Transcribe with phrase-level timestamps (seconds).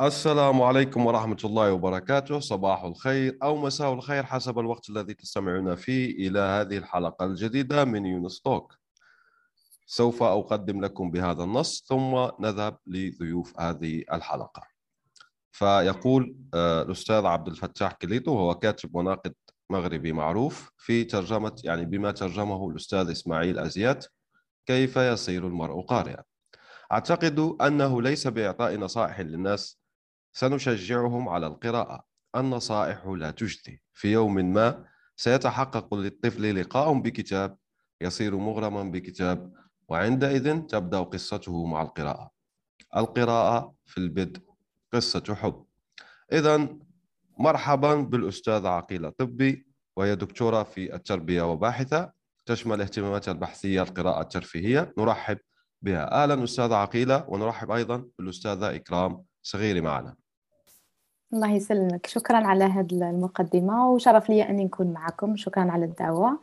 [0.00, 2.40] السلام عليكم ورحمة الله وبركاته.
[2.40, 8.06] صباح الخير أو مساء الخير حسب الوقت الذي تستمعون فيه إلى هذه الحلقة الجديدة من
[8.06, 8.74] يونس توك.
[9.86, 14.62] سوف أقدم لكم بهذا النص ثم نذهب لضيوف هذه الحلقة.
[15.52, 19.34] فيقول آه، الأستاذ عبد الفتاح كليتو وهو كاتب وناقد
[19.70, 24.06] مغربي معروف في ترجمة يعني بما ترجمه الأستاذ إسماعيل أزيات
[24.66, 26.22] كيف يصير المرء قارئا.
[26.92, 29.85] أعتقد أنه ليس بإعطاء نصائح للناس
[30.36, 32.04] سنشجعهم على القراءة.
[32.36, 33.82] النصائح لا تجدي.
[33.92, 34.84] في يوم ما
[35.16, 37.56] سيتحقق للطفل لقاء بكتاب
[38.00, 39.52] يصير مغرما بكتاب
[39.88, 42.30] وعندئذ تبدأ قصته مع القراءة.
[42.96, 44.40] القراءة في البدء
[44.92, 45.64] قصة حب.
[46.32, 46.68] إذا
[47.38, 52.12] مرحبا بالأستاذة عقيلة طبي وهي دكتورة في التربية وباحثة
[52.46, 54.94] تشمل اهتماماتها البحثية القراءة الترفيهية.
[54.98, 55.38] نرحب
[55.82, 56.22] بها.
[56.22, 60.25] أهلا أستاذة عقيلة ونرحب أيضا بالأستاذة إكرام صغيري معنا.
[61.32, 62.06] الله يسلمك.
[62.06, 65.36] شكرا على هذه المقدمة وشرف لي أني نكون معكم.
[65.36, 66.40] شكرا على الدعوة.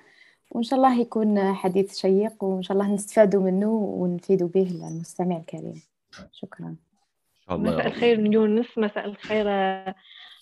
[0.52, 5.82] وإن شاء الله يكون حديث شيق وإن شاء الله نستفادوا منه ونفيدوا به المستمع الكريم.
[6.32, 6.76] شكرا.
[7.50, 9.48] مساء الخير من يونس مساء الخير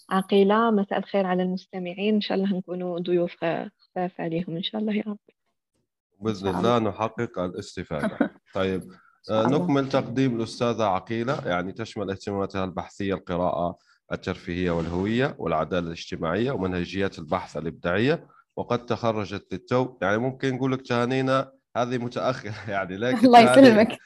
[0.09, 2.15] عقيلة مساء الخير على المستمعين.
[2.15, 5.17] إن شاء الله نكونوا ضيوف خفاف عليهم إن شاء الله يا رب.
[6.19, 8.17] بإذن الله نحقق الاستفادة.
[8.53, 8.83] طيب
[9.31, 11.47] نكمل تقديم الأستاذة عقيلة.
[11.47, 13.77] يعني تشمل اهتماماتها البحثية القراءة
[14.11, 19.97] الترفيهية والهوية والعدالة الاجتماعية ومنهجيات البحث الإبداعية وقد تخرجت للتو.
[20.01, 23.97] يعني ممكن نقول لك تهانينا هذه متأخرة يعني لكن الله يسلمك.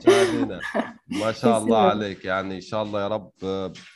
[0.00, 0.60] تهانينا.
[1.06, 2.24] ما شاء الله عليك.
[2.24, 3.30] يعني إن شاء الله يا رب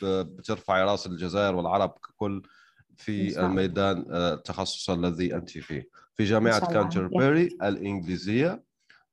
[0.01, 2.41] بترفعي رأس الجزائر والعرب ككل
[2.97, 5.89] في الميدان آه، التخصص الذي أنت فيه.
[6.15, 8.63] في جامعة كانتربري الإنجليزية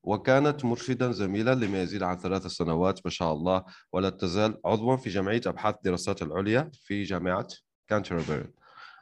[0.03, 5.11] وكانت مرشدا زميلا لما يزيد عن ثلاث سنوات ما شاء الله ولا تزال عضوا في
[5.11, 7.49] جمعية أبحاث الدراسات العليا في جامعة
[7.89, 8.51] كانتربري.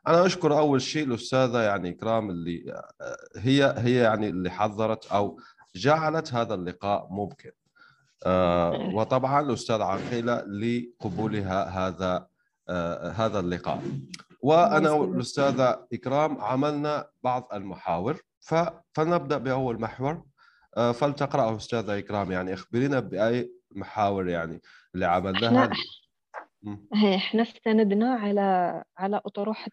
[0.08, 2.82] أنا أشكر أول شيء الأستاذة يعني إكرام اللي
[3.36, 5.40] هي هي يعني اللي حضرت أو
[5.76, 7.50] جعلت هذا اللقاء ممكن.
[8.26, 12.26] آه وطبعا الأستاذ عقيلة لقبولها هذا
[12.68, 13.82] آه هذا اللقاء.
[14.42, 18.20] وأنا والأستاذة إكرام عملنا بعض المحاور
[18.94, 20.22] فنبدأ بأول محور.
[20.76, 24.60] آه، فلتقرأه أستاذة إكرام يعني أخبرينا بأي محاور يعني
[24.94, 25.70] اللي عملناها.
[26.94, 29.70] إحنا, إحنا استندنا على على أطروحة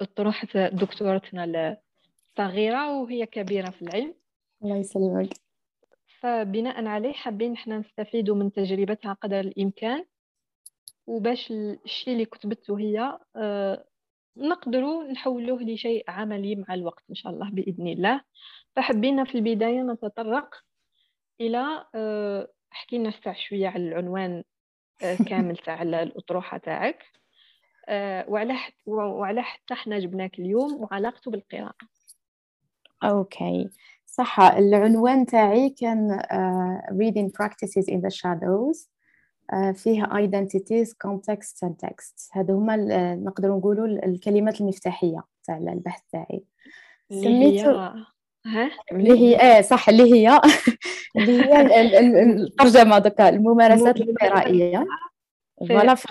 [0.00, 1.76] أطروحة دكتورتنا
[2.38, 4.14] الصغيرة وهي كبيرة في العلم.
[4.62, 5.28] الله يسلمك.
[6.20, 10.04] فبناء عليه حابين إحنا نستفيدوا من تجربتها قدر الإمكان.
[11.06, 11.50] وباش
[11.84, 13.84] الشيء اللي كتبته هي آه،
[14.36, 18.20] نقدروا نحولوه لشيء عملي مع الوقت إن شاء الله بإذن الله.
[18.76, 20.54] فحبينا في البداية نتطرق
[21.40, 24.44] إلى آه، حكينا ساعة شوية على العنوان
[25.02, 27.04] آه، كامل تاع الأطروحة تاعك.
[27.88, 28.56] آه، وعلى
[28.86, 31.74] وعلى حتى حنا جبناك اليوم وعلاقته بالقراءة.
[33.04, 33.70] أوكي.
[34.06, 38.88] صح العنوان تاعي كان uh, reading practices in the shadows.
[39.52, 42.30] uh, فيه identities context and text.
[42.32, 42.76] هذو هما
[43.14, 46.44] نقدر نقولوا الكلمات المفتاحية تاع البحث تاعي.
[47.10, 47.94] سميته
[48.92, 50.40] اللي هي إيه صح اللي هي
[51.16, 51.60] اللي هي
[52.22, 54.86] الترجمة دوكا الممارسات القرائيه
[55.68, 56.08] فوالا في,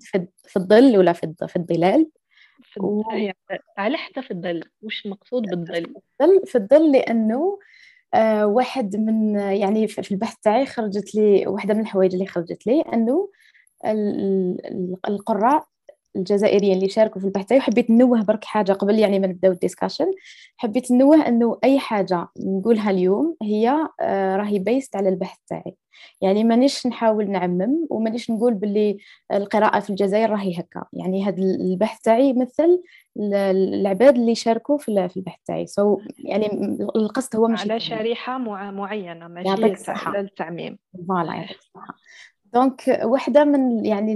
[0.00, 2.10] في, في الظل ولا في في الظلال؟
[2.80, 3.02] و...
[3.78, 5.94] على حتى في الظل وش المقصود بالظل.
[6.46, 7.58] في الظل لأنه
[8.14, 12.80] آه واحد من يعني في البحث تاعي خرجت لي واحدة من الحوايج اللي خرجت لي
[12.80, 13.28] أنه
[15.08, 15.66] القراء
[16.16, 17.52] الجزائريين اللي شاركوا في البحث.
[17.52, 20.06] وحبيت نوه برك حاجة قبل يعني ما نبداو ال discussion
[20.56, 25.74] حبيت نوه إنه أي حاجة نقولها اليوم هي آه، راهي based على البحث تاعي.
[26.20, 28.96] يعني مانيش نحاول نعمم ومانيش نقول باللي
[29.32, 30.84] القراءة في الجزائر راهي هكا.
[30.92, 32.82] يعني هذا البحث تاعي يمثل
[33.16, 35.66] العباد اللي شاركوا في البحث تاعي.
[35.66, 36.46] so يعني
[36.96, 39.76] القصد هو مش على شريحة معينة ماشي
[40.18, 40.78] التعميم
[41.08, 41.46] fr:voilà
[42.54, 44.12] donc واحدة من يعني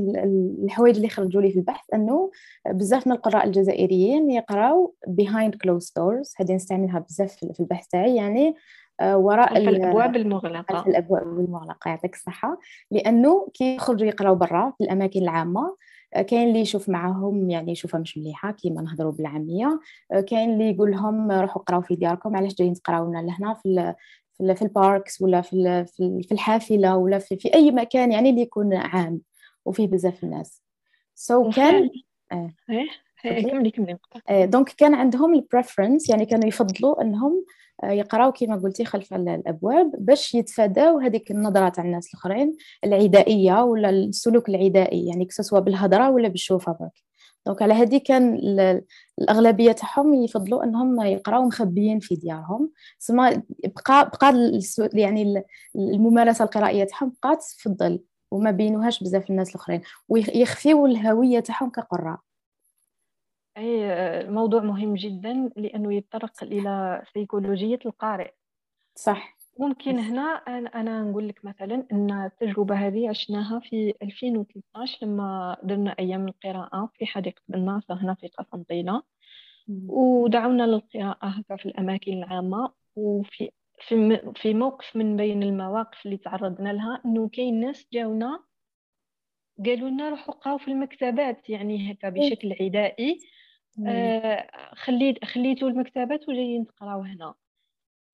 [0.65, 2.31] الحوايج اللي خرجوا لي في البحث أنه
[2.71, 6.35] بزاف من القراء الجزائريين يقراو behind closed doors.
[6.37, 8.55] هذه نستعملها بزاف في البحث تاعي يعني
[9.01, 10.75] آه، وراء الأبواب المغلقة.
[10.75, 12.59] خلف الأبواب المغلقة يعطيك الصحة.
[12.91, 15.77] لأنه كيخرجوا يقراو برا في الأماكن العامة
[16.15, 19.81] آه، كاين اللي يشوف معاهم يعني يشوفها مش مليحة كيما نهضروا بالعامية.
[20.13, 23.95] آه، كاين اللي يقول لهم روحوا قراو في دياركم علاش جايين تقراو لنا لهنا؟ في
[24.39, 27.71] في, ال في ال parks ولا في في, ال في الحافلة ولا في, في أي
[27.71, 29.21] مكان يعني اللي يكون عام
[29.65, 30.63] وفيه بزاف الناس.
[31.15, 31.91] so كان
[33.25, 33.93] إيه، كملي كملي.
[33.93, 34.23] نقطة.
[34.29, 37.45] آه، donc كان عندهم ال preference يعني كانوا يفضلوا إنهم
[37.85, 43.63] آه، يقراو كما قلتي خلف ال- الأبواب باش يتفاداو هذيك النظرة تاع الناس الآخرين العدائية
[43.65, 46.93] ولا السلوك العدائي يعني سواء بالهضرة ولا بالشوفة برك.
[47.47, 48.83] دونك على هذه كان ال-
[49.21, 52.71] الأغلبية تاعهم يفضلوا إنهم يقراو مخبيين في ديارهم.
[52.99, 54.61] سما بقى بقى
[54.95, 55.45] يعني ال-
[55.77, 58.01] الممارسة القرائية تاعهم بقات في الظل
[58.31, 62.19] وما بينوهاش بزاف الناس الأخرين ويخفيو الهوية تاعهم كقراء.
[63.57, 68.31] آه، موضوع مهم جدا لأنه يتطرق إلى سيكولوجية القارئ.
[68.95, 69.36] صح.
[69.59, 69.99] ممكن.
[69.99, 76.29] هنا أنا أنا نقول لك مثلا أن التجربة هذه عشناها في 2013 لما درنا أيام
[76.29, 79.03] القراءة في حديقة الناصر هنا في قسنطينة.
[79.89, 82.73] ودعونا للقراءة هكا في الأماكن العامة.
[82.97, 83.51] وفي
[83.89, 88.41] في في موقف من بين المواقف اللي تعرضنا لها إنه كاين ناس جاونا
[89.67, 93.19] قالوا لنا روحوا قراو في المكتبات يعني هكا بشكل عدائي.
[93.87, 97.35] آه خليت خليتوا المكتبات وجايين تقراو هنا.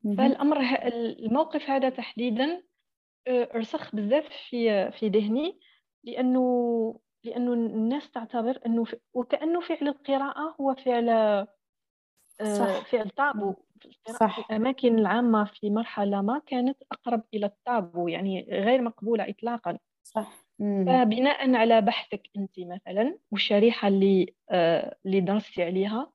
[0.04, 2.62] فالأمر الموقف هذا تحديدا
[3.26, 5.60] آه، رسخ بزاف في في ذهني
[6.04, 8.84] لأنه لأنه الناس تعتبر أنه
[9.14, 11.46] وكأنه فعل القراءة هو فعل آه،
[12.42, 12.84] صح.
[12.84, 13.54] فعل تابو
[13.84, 14.40] القراءة صح.
[14.40, 20.44] في الأماكن العامة في مرحلة ما كانت أقرب إلى التابو يعني غير مقبولة اطلاقا صح.
[20.58, 26.12] فبناء على بحثك أنت مثلا والشريحه اللي آه، اللي درستي عليها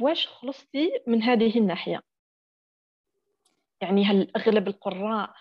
[0.00, 2.02] واش خلصتي من هذه الناحية
[3.80, 5.34] يعني هل أغلب القراء.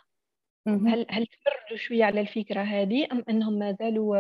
[0.68, 4.16] هل هل تمردوا شوية على الفكرة هذه أم إنهم ما زالوا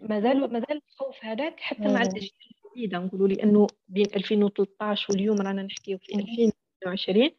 [0.00, 1.96] ما زالوا ما زال الخوف هذاك حتى مع مم.
[1.96, 2.30] الاجيال
[2.64, 6.20] الجديده نقولوا لأنه بين 2013 واليوم رانا نحكيو في مم.
[6.20, 7.30] 2022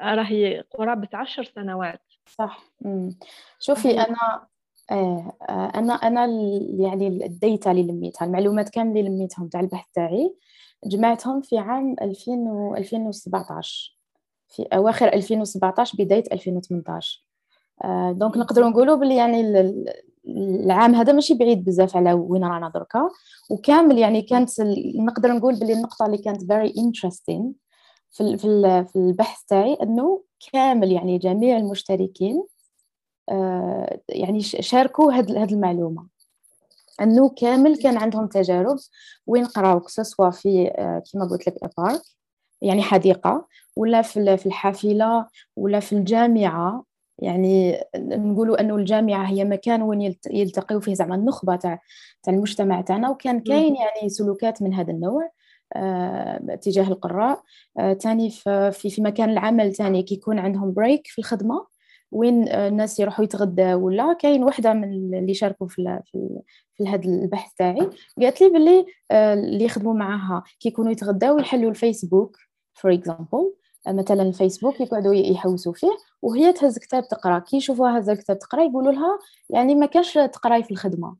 [0.00, 3.18] راهي قرابة عشر سنوات صح مم.
[3.60, 3.90] شوفي.
[3.90, 4.46] أنا
[4.90, 6.26] آه آه، أنا أنا
[6.78, 10.34] يعني ال data اللي لميتها المعلومات كاملة اللي لميتهم تاع البحث تاعي
[10.84, 13.98] جمعتهم في عام 2000 و 2017
[14.48, 17.24] في أواخر 2017 بداية 2018
[17.84, 20.04] آه donc نقدروا نقولوا بلي يعني ال- ال-
[20.64, 23.08] العام هذا ماشي بعيد بزاف على وين رانا دركا.
[23.50, 24.50] وكامل يعني كانت
[24.96, 27.52] نقدر نقول بلي النقطة اللي كانت very interesting
[28.10, 32.44] في في ال- في البحث تاعي إنه كامل يعني جميع المشتركين
[33.28, 36.06] آه، يعني شاركوا هاد المعلومة.
[37.00, 38.76] إنه كامل كان عندهم تجارب
[39.26, 42.02] وين قراو سواء في آه، كما قلت لك بارك
[42.62, 43.46] يعني حديقة
[43.76, 46.84] ولا في ال- في الحافلة ولا في الجامعة.
[47.18, 51.80] يعني نقولوا أنه الجامعة هي مكان وين يلت- يلتقيو فيه زعما النخبة تاع
[52.22, 55.30] تاع المجتمع تاعنا وكان كاين يعني سلوكات من هذا النوع
[55.76, 57.42] آه، تجاه القراء.
[57.78, 61.66] آه، تاني في في في مكان العمل تاني كيكون عندهم بريك في الخدمة.
[62.14, 66.00] وين آه، الناس يروحوا يتغداو ولا كاين وحدة من اللي شاركوا في
[66.74, 67.90] في هذا البحث تاعي.
[68.20, 72.36] قالت لي باللي آه، اللي يخدموا معاها كيكونوا يتغداو يحلوا الفيسبوك
[72.74, 73.52] فور اكزامبل
[73.88, 77.38] مثلا الفيسبوك يقعدوا يحوسوا فيه وهي تهز كتاب تقرأ.
[77.38, 79.18] كي يشوفوها هز الكتاب تقرأ يقولوا لها
[79.50, 81.16] يعني ما كانش تقراي في الخدمة.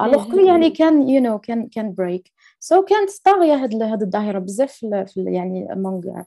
[0.00, 0.46] الوغ مهم.
[0.46, 4.38] يعني كان يو you know, كان كان بريك سو so كانت طاغية هاد هاد الظاهرة
[4.38, 4.82] بزاف
[5.16, 6.24] يعني um,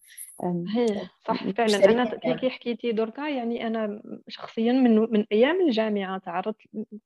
[0.67, 1.75] هي صح فعلا.
[1.75, 1.99] المشتركين
[2.31, 2.39] أنا.
[2.39, 6.57] كي حكيتي دركا يعني أنا شخصيا من من أيام الجامعة تعرضت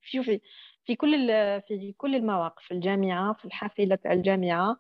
[0.02, 0.42] شوفي
[0.86, 1.28] في كل
[1.68, 4.78] في كل المواقف في الجامعة في الحافلة تاع الجامعة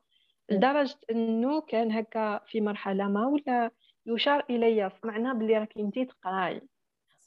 [0.49, 3.71] لدرجة إنه كان هكا في مرحلة ما ولا
[4.05, 6.61] يشار الي سمعنا بلي راكي أنتي تقراي.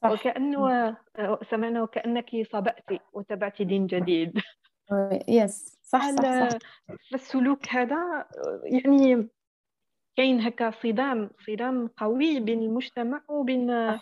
[0.04, 0.96] وكأنه
[1.50, 4.40] سمعنا وكأنك صبأتي وتبعتي دين جديد.
[5.28, 6.58] يس صح صح صح.
[7.10, 8.26] فالسلوك هذا
[8.64, 9.28] يعني
[10.20, 13.98] كاين هكا صدام صدام قوي بين المجتمع وبين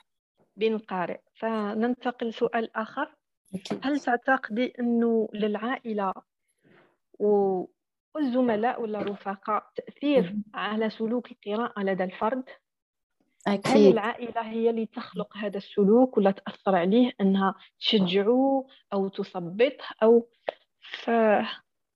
[0.56, 3.14] بين القارئ فننتقل لسؤال آخر.
[3.82, 6.12] هل تعتقدي أنه للعائلة
[8.14, 10.36] والزملاء ولا الرفقاء تأثير.
[10.54, 12.44] على سلوك القراءة لدى الفرد؟
[13.46, 19.84] هل أكيد العائلة هي اللي تخلق هذا السلوك ولا تأثر عليه أنها تشجعه أو تثبطه
[20.02, 20.28] أو
[20.80, 21.10] ف...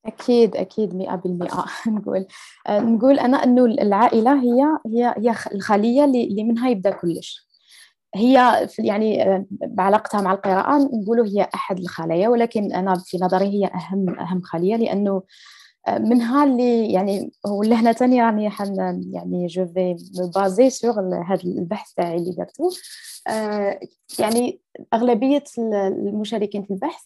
[0.07, 1.65] أكيد أكيد مئة بالمئة.
[1.87, 2.27] نقول
[2.69, 7.49] آه، نقول أنا أنه العائلة هي هي هي الخلية اللي منها يبدأ كلش.
[8.15, 13.67] هي يعني آه، بعلاقتها مع القراءة نقولوا هي أحد الخلايا ولكن أنا في نظري هي
[13.67, 15.23] أهم أهم خلية لأنه
[15.89, 19.97] منها اللي يعني واللي هنا تاني راني حن يعني je vais
[20.35, 22.71] baser sur هذا البحث تاعي اللي درتو
[24.19, 24.61] يعني
[24.95, 27.05] أغلبية المشاركين في البحث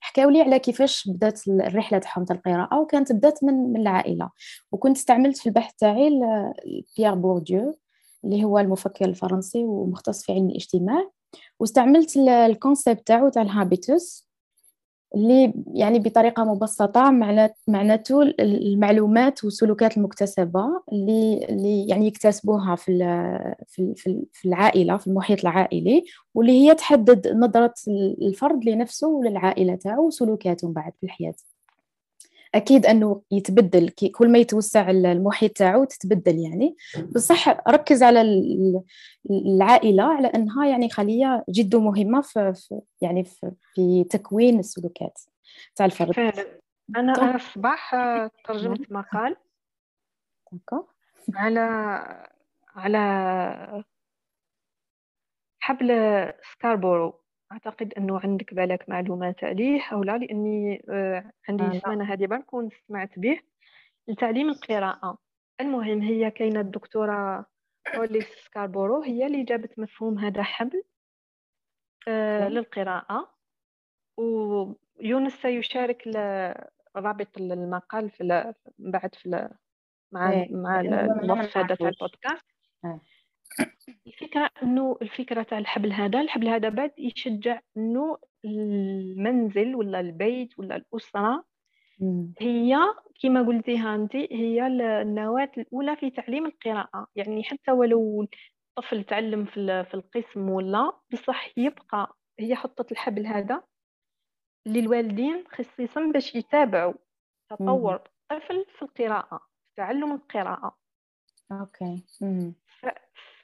[0.00, 4.30] حكاو لي على كيفاش بدات الرحلة تاعهم تاع القراءة وكانت بدات من من العائلة.
[4.72, 6.20] وكنت استعملت في البحث تاعي
[6.96, 7.74] بيير بورديو
[8.24, 11.10] اللي هو المفكر الفرنسي ومختص في علم الاجتماع.
[11.60, 14.31] واستعملت ال concept تاعو تاع ال habitus
[15.14, 17.10] اللي يعني بطريقة مبسطة
[17.68, 22.98] معناته المعلومات والسلوكات المكتسبة اللي, اللي يعني يكتسبوها في
[23.68, 23.94] في
[24.32, 26.04] في العائلة في المحيط العائلي
[26.34, 27.74] واللي هي تحدد نظرة
[28.22, 31.34] الفرد لنفسه وللعائلة تاعو وسلوكاته بعد في الحياة.
[32.54, 33.88] أكيد أنه يتبدل.
[33.88, 36.76] كل ما يتوسع المحيط تاعو تتبدل يعني.
[37.14, 38.20] بصح ركز على
[39.30, 45.18] العائلة على أنها يعني خلية جد مهمة في يعني في, في تكوين السلوكات
[45.76, 46.12] تاع الفرد.
[46.12, 46.60] فعلا
[46.96, 47.94] أنا أنا الصباح
[48.44, 49.36] ترجمت مقال.
[51.34, 51.60] على
[52.74, 53.84] على
[55.60, 55.88] حبل
[56.52, 57.21] سكاربورو
[57.52, 62.54] أعتقد أنه عندك بالك معلومات عليه أو لا لأني آه، عندي السمانة هذه برك
[62.88, 63.40] سمعت به.
[64.08, 65.18] لتعليم القراءة
[65.60, 67.46] المهم هي كاينة الدكتورة
[67.94, 70.82] أوليس سكاربورو هي اللي جابت مفهوم هذا حبل
[72.08, 73.34] آه، للقراءة.
[74.16, 76.06] ويونس سيشارك
[76.96, 79.48] رابط المقال في بعد في
[80.12, 82.46] مع إيه، مع الوصف هذا تاع البودكاست.
[84.06, 90.76] الفكرة إنه الفكرة تاع الحبل هذا الحبل هذا بعد يشجع إنه المنزل ولا البيت ولا
[90.76, 91.44] الأسرة
[92.40, 92.76] هي
[93.22, 97.06] كما قلتيها انت هي النواة الأولى في تعليم القراءة.
[97.16, 98.26] يعني حتى ولو
[98.78, 103.62] الطفل تعلم في في القسم ولا بصح يبقى هي حطت الحبل هذا
[104.66, 106.94] للوالدين خصيصا باش يتابعوا
[107.50, 110.78] تطور الطفل في القراءة في تعلم القراءة.
[111.52, 112.02] أوكي.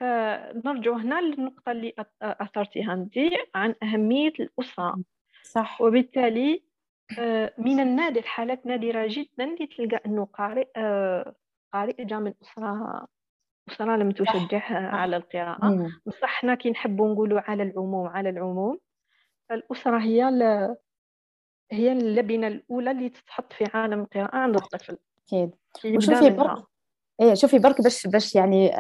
[0.01, 3.15] فنرجع هنا للنقطة اللي أثرتيها أنت
[3.55, 4.97] عن أهمية الأسرة.
[5.43, 5.81] صح.
[5.81, 6.63] وبالتالي
[7.19, 11.35] آه، من النادر حالات نادرة جدا اللي تلقى أنه قارئ آه،
[11.73, 13.07] قارئ جاء من أسرة
[13.69, 15.91] أسرة لم تشجعها على القراءة.
[16.07, 18.79] بصح حنا كي نحبوا نقولوا على العموم على العموم
[19.51, 20.43] الأسرة هي ل...
[21.73, 24.99] هي اللبنة الأولى اللي تتحط في عالم القراءة عند الطفل.
[25.27, 25.55] أكيد.
[25.97, 26.69] وشوفي برضه
[27.21, 28.71] إيه شوفي برك باش باش يعني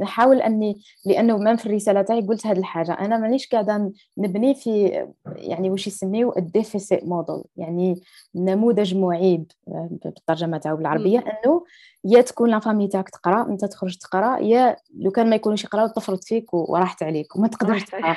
[0.00, 2.92] نحاول أني لأنه ما في الرسالة تاعي قلت هذه الحاجة.
[2.92, 5.04] أنا مانيش قاعدة نبني في
[5.36, 8.00] يعني واش يسميو ال deficit model يعني
[8.34, 11.18] نموذج معيب بالترجمة تاعو بالعربية.
[11.18, 11.64] أنه
[12.04, 15.86] يا تكون la famille تاعك تقرأ أنت تخرج تقرأ يا لو كان ما يكونوش يقراو
[15.86, 18.16] تفرط فيك وراحت عليك وما تقدرش تقرأ.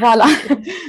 [0.00, 0.24] voilà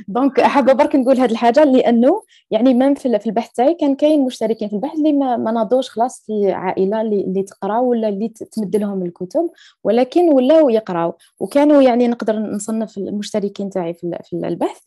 [0.08, 4.70] donc حابه برك نقول هذه الحاجة لأنه يعني même في البحث تاعي كان كاين مشتركين
[4.70, 9.50] في البحث اللي ما, ناضوش خلاص في عائلة اللي تقرأ ولا اللي تمد لهم الكتب
[9.84, 11.18] ولكن ولاو يقراو.
[11.40, 14.80] وكانوا يعني نقدر نصنف المشتركين تاعي في البحث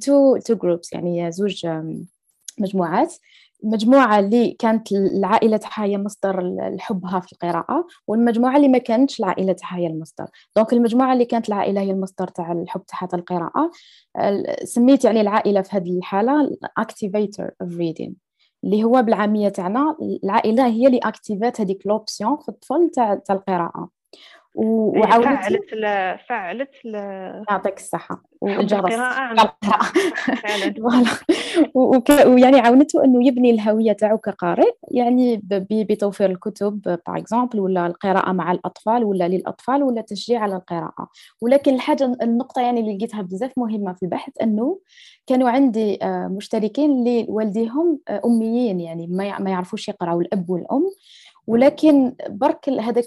[0.00, 1.66] to two groups يعني زوج
[2.58, 3.14] مجموعات.
[3.64, 9.52] المجموعة اللي كانت العائلة تاعها هي مصدر حبها في القراءة والمجموعة اللي ما كانتش العائلة
[9.52, 10.26] تاعها هي المصدر.
[10.56, 13.70] donc المجموعة اللي كانت العائلة هي المصدر تاع الحب تاعها القراءة.
[14.64, 18.23] سميت يعني العائلة في هذه الحالة activator of reading.
[18.64, 23.88] اللي هو بالعامية تاعنا العائلة هي اللي activat هذيك l'option في الطفل تاع القراءة.
[24.54, 25.64] وعاونت فعلت
[26.28, 26.70] فعلت
[27.50, 28.22] يعطيك الصحة.
[28.40, 28.94] والجرس
[30.42, 30.74] فعلا.
[32.26, 38.52] ويعني عاونته إنه يبني الهوية تاعو كقارئ يعني بتوفير الكتب par exemple ولا القراءة مع
[38.52, 41.08] الأطفال ولا للأطفال ولا تشجيع على القراءة.
[41.40, 44.78] ولكن الحاجة النقطة يعني اللي لقيتها بزاف مهمة في البحث إنه
[45.26, 49.06] كانوا عندي آه، مشتركين اللي والديهم آه، أميين يعني
[49.40, 50.84] ما يعرفوش يقرأوا الأب والأم.
[51.46, 53.04] ولكن برك هذاك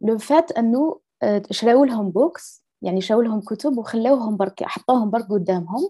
[0.00, 5.28] le fait انه آه، شراو لهم books يعني شراو لهم كتب وخلاوهم برك حطوهم برك
[5.30, 5.88] قدامهم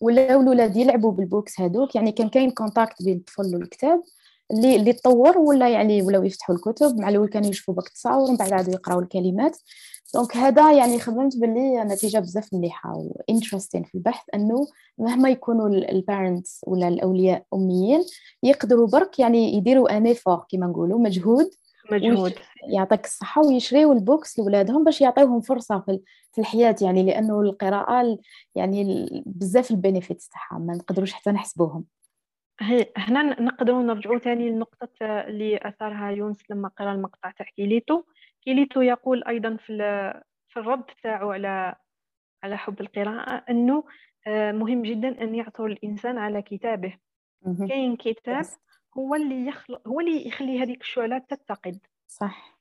[0.00, 4.02] ولاو الاولاد يلعبوا بال books هذوك يعني كان كاين contact بين الطفل والكتاب
[4.50, 8.36] اللي اللي تطور ولا يعني ولاو يفتحوا الكتب مع الأول كانوا يشوفوا برك تصاور ومن
[8.36, 9.58] بعد عادوا يقراوا الكلمات.
[10.14, 14.66] donc هذا يعني خممت باللي نتيجة بزاف مليحة و interesting في البحث إنه
[14.98, 18.04] مهما يكونوا ال parents ولا الأولياء أميين
[18.42, 21.50] يقدروا برك يعني يديروا un effort كما نقولوا مجهود
[21.90, 22.34] مجهود.
[22.68, 25.80] يعطيك الصحة ويشريوا ال books لولادهم باش يعطيوهم فرصة
[26.32, 28.18] في الحياة يعني لأنه القراءة
[28.54, 31.84] يعني بزاف ال benefits تاعها ما نقدروش حتى نحسبوهم.
[32.96, 38.02] هنا نقدروا نرجعوا ثاني لنقطة اللي أثارها يونس لما قرأ المقطع تاع كيليتو.
[38.42, 39.76] كيليتو يقول أيضا في
[40.48, 41.74] في الرد تاعو على
[42.42, 43.84] على حب القراءة أنه
[44.26, 46.94] آه، مهم جدا أن يعثر الإنسان على كتابه.
[47.68, 48.44] كاين كتاب
[48.98, 51.78] هو اللي يخلق هو اللي يخلي هذيك الشعلة تتقد.
[52.08, 52.58] صح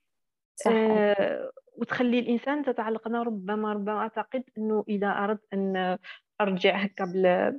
[0.55, 0.73] صح.
[0.73, 5.97] آه وتخلي الإنسان تتعلق أنا ربما ربما أعتقد أنه إذا أردت أن
[6.41, 7.05] أرجع هكا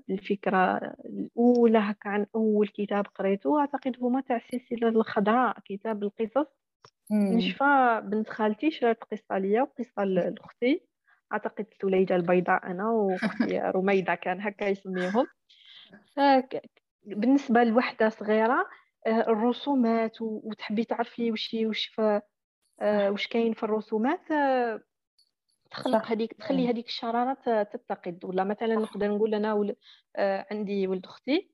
[0.09, 0.77] بالفكرة
[1.07, 6.47] الأولى هكا عن أول كتاب قريته أعتقد هما تاع السلسله الخضراء كتاب القصص.
[7.31, 10.89] نشفى بنت خالتي شرات قصة ليا وقصة لأختي.
[11.33, 15.29] أعتقد ثليجه البيضاء أنا وأختي رميدة كان هكا يسميهم.
[17.05, 18.67] بالنسبة لوحدة صغيرة
[19.07, 22.01] آه، الرسومات وتحبي تعرفي وش ف
[22.81, 24.83] آه، وش كاين في الرسومات آه،
[25.71, 26.07] تخلق.
[26.07, 26.69] هذيك تخلي مم.
[26.69, 28.25] هذيك الشرارة تتقد.
[28.25, 29.77] ولا مثلا نقدر نقول أنا ول...
[30.51, 31.53] عندي ولد أختي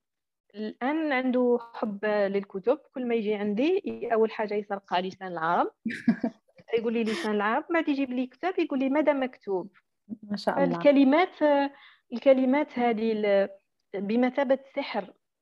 [0.55, 2.79] الآن عنده حب للكتب.
[2.95, 5.71] كل ما يجي عندي أول حاجة يسرق لسان العرب.
[6.79, 9.71] يقول لي لسان العرب بعد يجيب لي كتاب يقول لي ماذا مكتوب.
[10.23, 10.77] ما شاء الله.
[10.77, 11.43] الكلمات
[12.13, 13.49] الكلمات هذه ال-
[13.95, 14.59] بمثابة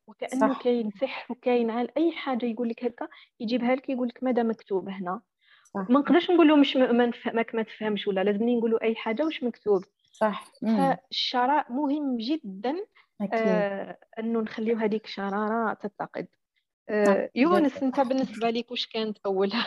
[0.07, 0.63] سحر وكأنه صح.
[0.63, 3.09] كاين سحر وكاين عال أي حاجة يقول لك هكا
[3.41, 5.21] يجيبها لك يقول لك ماذا مكتوب هنا.
[5.65, 5.91] صح.
[5.91, 9.25] ما نقدرش نقول له مش ما نفهمك ما تفهمش ولا لازمني نقول له أي حاجة
[9.25, 9.85] واش مكتوب.
[10.13, 10.45] صح.
[10.61, 12.77] فالشراء مهم جدا
[13.21, 13.41] أكيد.
[13.41, 16.27] آه أنه نخليو هذيك الشرارة تتقد
[16.89, 17.83] آه يونس جد.
[17.85, 19.67] أنت بالنسبة لك واش كانت أولها؟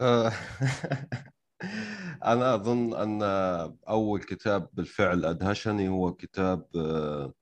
[0.00, 0.32] آه،
[2.32, 3.22] أنا أظن أن
[3.88, 7.32] أول كتاب بالفعل أدهشني هو كتاب آه،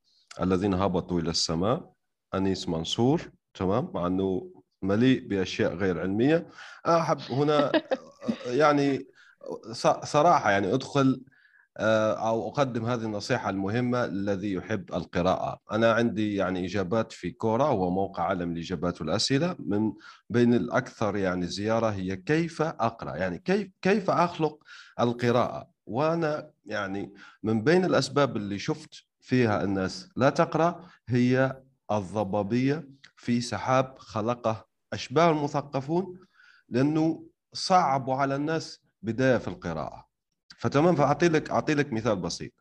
[0.40, 1.92] الذين هبطوا إلى السماء.
[2.34, 4.50] أنيس منصور تمام؟ مع أنه
[4.82, 6.46] مليء بأشياء غير علمية.
[6.86, 7.72] أنا أحب هنا
[8.46, 9.06] يعني
[9.72, 11.22] ص- صراحة يعني أدخل
[11.78, 15.58] آه، أو أقدم هذه النصيحة المهمة الذي يحب القراءة.
[15.72, 19.92] أنا عندي يعني إجابات في كورا هو موقع عالم الإجابات والأسئلة من
[20.30, 24.64] بين الأكثر يعني زيارة هي كيف أقرأ؟ يعني كيف كيف أخلق
[25.00, 28.90] القراءة؟ وأنا يعني من بين الأسباب اللي شفت
[29.26, 30.08] فيها الناس.
[30.16, 34.66] لا تقرأ هي الضبابية في سحاب خلقه.
[34.92, 36.18] أشباه المثقفون
[36.68, 40.06] لأنه صعبوا على الناس بداية في القراءة.
[40.58, 42.52] فتمام فأعطي لك أعطي لك مثال بسيط.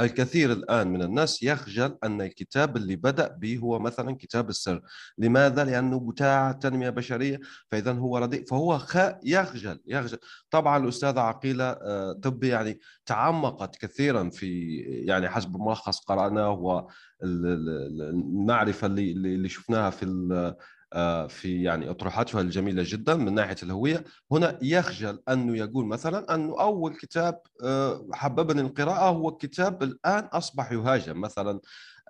[0.00, 4.82] الكثير الآن من الناس يخجل أن الكتاب اللي بدأ به هو مثلا كتاب السر
[5.18, 8.96] لماذا؟ لأنه بتاع تنمية بشرية فإذا هو رديء فهو خ...
[9.24, 10.18] يخجل يخجل
[10.50, 16.50] طبعا الأستاذة عقيلة آه، طبي يعني تعمقت كثيرا في يعني حسب ملخص قرأناه
[17.22, 20.02] والمعرفة اللي اللي شفناها في
[21.28, 24.04] في يعني أطروحاتها الجميلة جدا من ناحية الهوية.
[24.32, 30.72] هنا يخجل أنه يقول مثلا أنه أول كتاب آه، حببني القراءة هو كتاب الآن أصبح
[30.72, 31.20] يهاجم.
[31.20, 31.60] مثلا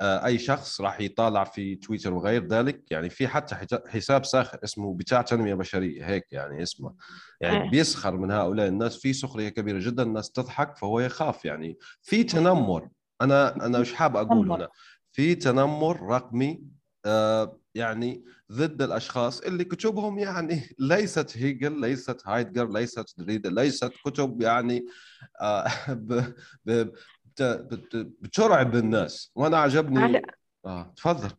[0.01, 2.91] آه، أي شخص راح يطالع في تويتر وغير ذلك.
[2.91, 3.57] يعني في حتى
[3.89, 6.95] حساب ساخر اسمه بتاع تنمية بشرية هيك يعني اسمه.
[7.41, 7.71] يعني آه.
[7.71, 8.97] بيسخر من هؤلاء الناس.
[8.97, 11.45] في سخرية كبيرة جدا الناس تضحك فهو يخاف.
[11.45, 12.89] يعني في تنمر.
[13.21, 14.53] أنا أنا مش حاب أقول.
[14.53, 14.69] هنا؟
[15.13, 16.63] في تنمر رقمي
[17.07, 24.43] آه، يعني ضد الأشخاص اللي كتبهم يعني ليست هيجل ليست هايدجر ليست دريدا ليست كتب
[24.43, 24.87] يعني
[25.41, 25.65] آه،
[28.21, 30.19] بترعب الناس وأنا عجبني.
[30.19, 30.31] على-
[30.67, 31.31] آه تفضل.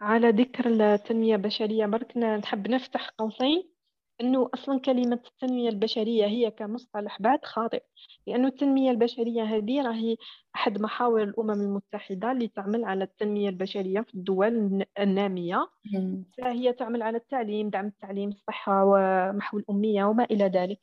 [0.00, 3.73] على ذكر التنمية البشرية برك نحب نفتح قوسين.
[4.20, 7.82] أنه أصلا كلمة التنمية البشرية هي كمصطلح بعد خاطئ
[8.26, 10.16] لأنه التنمية البشرية هذه راهي
[10.56, 16.24] أحد محاور الأمم المتحدة اللي تعمل على التنمية البشرية في الدول الن- النامية مم.
[16.38, 20.78] فهي تعمل على التعليم دعم التعليم الصحة ومحو الأمية وما إلى ذلك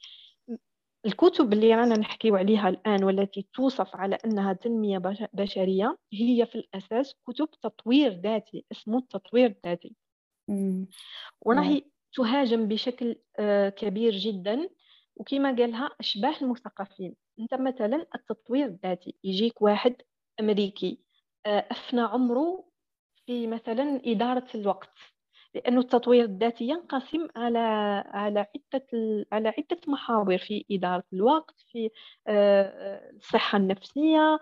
[1.06, 6.56] الكتب اللي رانا نحكيو عليها الآن والتي توصف على أنها تنمية بش- بشرية هي في
[6.56, 9.96] الأساس كتب تطوير ذاتي اسمه التطوير الذاتي.
[11.42, 11.82] وراهي
[12.14, 14.70] تهاجم بشكل آه، كبير جدا
[15.16, 17.16] وكما قالها أشباه المثقفين.
[17.40, 19.96] أنت مثلا التطوير الذاتي يجيك واحد
[20.40, 21.00] أمريكي
[21.46, 22.66] آه، أفنى عمره
[23.26, 24.98] في مثلا إدارة الوقت
[25.56, 27.60] لأن التطوير الذاتي ينقسم على
[28.08, 28.88] على عدة
[29.32, 31.90] على عدة محاور في إدارة الوقت في
[32.28, 34.40] آه، الصحة النفسية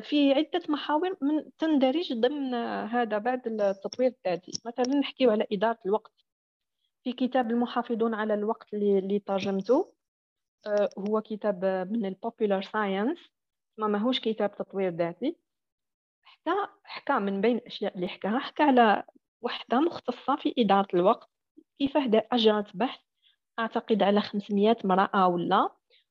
[0.00, 2.54] في عدة محاور من تندرج ضمن
[2.84, 4.52] هذا بعد التطوير الذاتي.
[4.66, 6.29] مثلا نحكي على إدارة الوقت.
[7.04, 9.92] في كتاب المحافظون على الوقت اللي, ترجمته
[10.66, 13.18] آه، هو كتاب من ال popular science
[13.78, 15.36] ما ماهوش كتاب تطوير ذاتي.
[16.24, 18.38] حكى حكى من بين الأشياء اللي حكاها.
[18.38, 19.04] حكى على
[19.42, 21.30] وحدة مختصة في إدارة الوقت
[21.78, 23.00] كيف هدا أجرت بحث
[23.58, 25.70] أعتقد على 500 امرأة ولا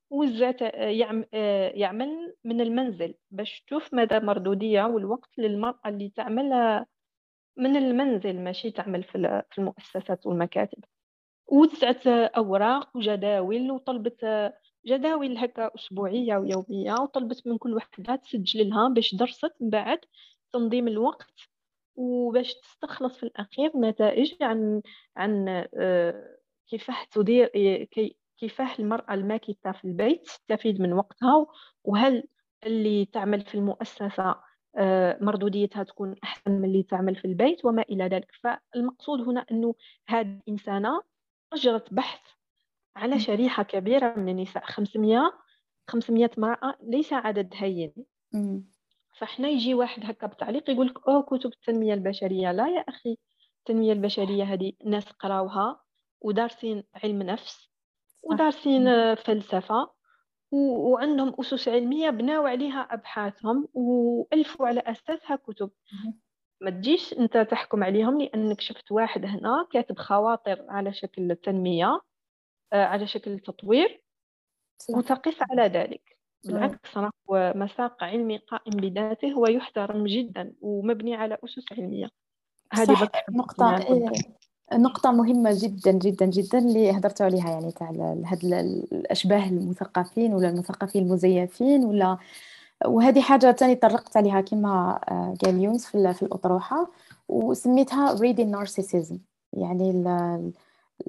[0.10, 1.26] وزات يعم-
[1.74, 6.86] يعمل من المنزل باش تشوف مدى مردودية والوقت للمرأة اللي تعمل
[7.60, 10.84] من المنزل ماشي تعمل في ال- في المؤسسات والمكاتب
[11.48, 14.52] وزعت أوراق وجداول وطلبت
[14.86, 20.00] جداول هكا أسبوعية ويومية وطلبت من كل وحدة تسجل لها باش درست من بعد
[20.54, 21.32] تنظيم الوقت
[21.96, 24.82] وباش تستخلص في الأخير نتائج عن
[25.18, 25.48] عن
[25.80, 27.48] آه، كيفاه تدير
[28.38, 31.48] كيفاه المرأة الماكثة في البيت تستفيد من وقتها
[31.84, 32.24] وهل
[32.66, 34.44] اللي تعمل في المؤسسة آه،
[35.22, 38.32] مردوديتها تكون أحسن من اللي تعمل في البيت وما إلى ذلك.
[38.44, 39.76] فالمقصود هنا أنه
[40.08, 41.02] هذه الإنسانة
[41.54, 42.22] أجرت بحث
[42.96, 45.32] على شريحة كبيرة من النساء 500
[45.88, 47.94] 500 امرأة ليس عدد هين.
[49.18, 52.52] فإحنا يجي واحد هكا بتعليق يقول لك أوه كتب التنمية البشرية.
[52.52, 53.18] لا يا أخي
[53.60, 55.82] التنمية البشرية هذه ناس قراوها
[56.22, 57.70] ودارسين علم نفس
[58.24, 59.99] ودارسين فلسفة
[60.52, 65.72] وعندهم أسس علمية بناو عليها أبحاثهم وألفوا على أساسها كتب.
[66.62, 72.02] ما تجيش أنت تحكم عليهم لأنك شفت واحد هنا كاتب خواطر على شكل تنمية
[72.74, 74.04] آه، على شكل تطوير
[74.90, 76.18] وتقف على ذلك.
[76.46, 76.98] بالعكس
[77.30, 82.10] هو مساق علمي قائم بذاته ويحترم جدا ومبني على أسس علمية.
[82.74, 83.12] هذه صح.
[83.30, 83.80] نقطة.
[84.74, 87.90] نقطة مهمة جدا جدا جدا اللي هدرتوا عليها يعني تاع
[88.26, 88.44] هاد
[88.92, 92.18] الأشباه المثقفين ولا المثقفين المزيفين ولا
[92.86, 96.88] وهذه حاجة تاني طرقت عليها كما آه، قال يونس في, في الأطروحة
[97.30, 99.16] وسميتها reading narcissism.
[99.54, 99.92] يعني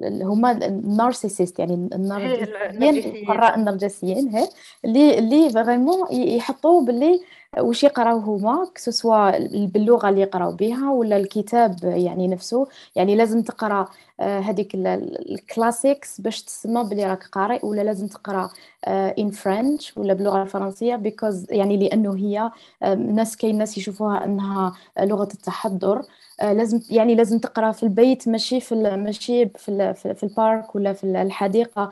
[0.03, 4.49] هما النارسيسيست يعني النرجسيين القراء النرجسيين هي
[4.85, 7.21] اللي اللي فريمون يحطوا باللي
[7.59, 12.67] وش يقراو هما سواء باللغة اللي يقراو بها ولا الكتاب يعني نفسه.
[12.97, 13.89] يعني لازم تقرا
[14.21, 18.51] هذيك ال classics باش تسمى بلي راك قارئ ولا لازم تقرا
[18.89, 22.51] in French ولا باللغة الفرنسية because يعني لأنه هي
[22.85, 26.03] الناس كاين ناس يشوفوها أنها لغة التحضر.
[26.43, 31.05] لازم يعني لازم تقرأ في البيت ماشي في ماشي في, في ال park ولا في
[31.05, 31.91] الحديقة.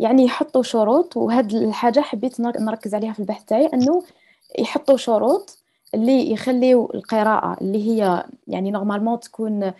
[0.00, 4.02] يعني يحطوا شروط وهاد الحاجة حبيت نركز عليها في البحث تاعي إنه
[4.58, 5.58] يحطوا شروط
[5.94, 9.72] اللي يخليوا القراءة اللي هي يعني normalement تكون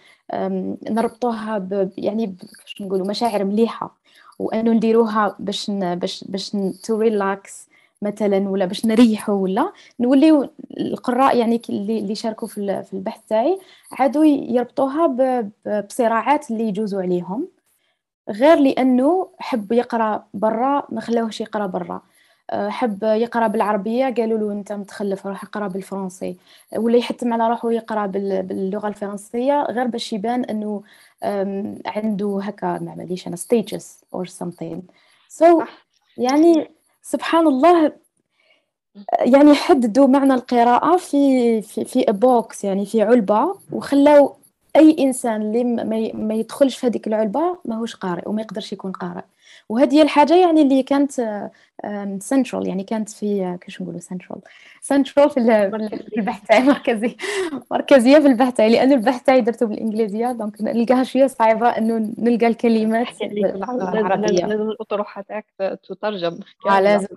[0.91, 3.97] نربطوها ب يعني كيفاش نقولوا مشاعر مليحة
[4.39, 7.70] وإنه نديروها باش باش باش to relax
[8.03, 10.49] مثلا ولا باش نريحوا ولا نوليو
[10.81, 13.59] القراء يعني اللي شاركوا في البحث تاعي
[13.93, 15.07] عادوا يربطوها
[15.67, 17.49] بصراعات اللي يجوزوا عليهم.
[18.29, 22.03] غير لأنه حب يقرأ برا ما خلاوهش يقرأ برا.
[22.53, 26.37] حب يقرأ بالعربية قالوا له أنت متخلف روح اقرأ بالفرنسي.
[26.77, 30.83] ولا يحتم على روحه يقرأ باللغة الفرنسية غير باش يبان انه
[31.87, 33.85] عنده هكا ما عمليش أنا stages
[34.17, 34.81] or something.
[35.43, 35.65] So
[36.17, 36.71] يعني
[37.03, 37.93] سبحان الله
[39.21, 44.37] يعني حددوا معنى القراءة في في في بوكس يعني في علبة وخلاو
[44.77, 45.65] أي إنسان اللي
[46.15, 49.23] ما يدخلش في هذيك العلبة ماهوش قارئ وما يقدرش يكون قارئ.
[49.71, 51.13] وهذه هي الحاجة يعني اللي كانت
[52.21, 54.41] سنترال يعني كانت في كيفاش نقولوا central
[54.81, 55.41] central في
[56.17, 57.17] البحث تاعي مركزي
[57.71, 58.19] مركزية.
[58.19, 63.07] في البحث تاعي لأنه البحث تاعي درته بالإنجليزية donc نلقاها شوية صعيبة إنه نلقى الكلمات
[63.23, 65.47] العربيه لازم الأطروحة تاعك
[65.89, 66.39] تترجم
[66.71, 67.09] آه لازم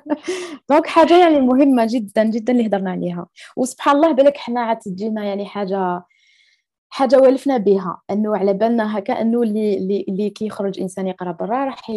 [0.70, 3.26] donc حاجة يعني مهمة جدا جدا اللي هضرنا عليها.
[3.56, 6.04] وسبحان الله بالك حنا عاد تجينا يعني حاجة
[6.94, 11.32] حاجة والفنا بها إنه على بالنا هكا إنه اللي اللي, اللي كي يخرج إنسان يقرأ
[11.32, 11.90] برا راح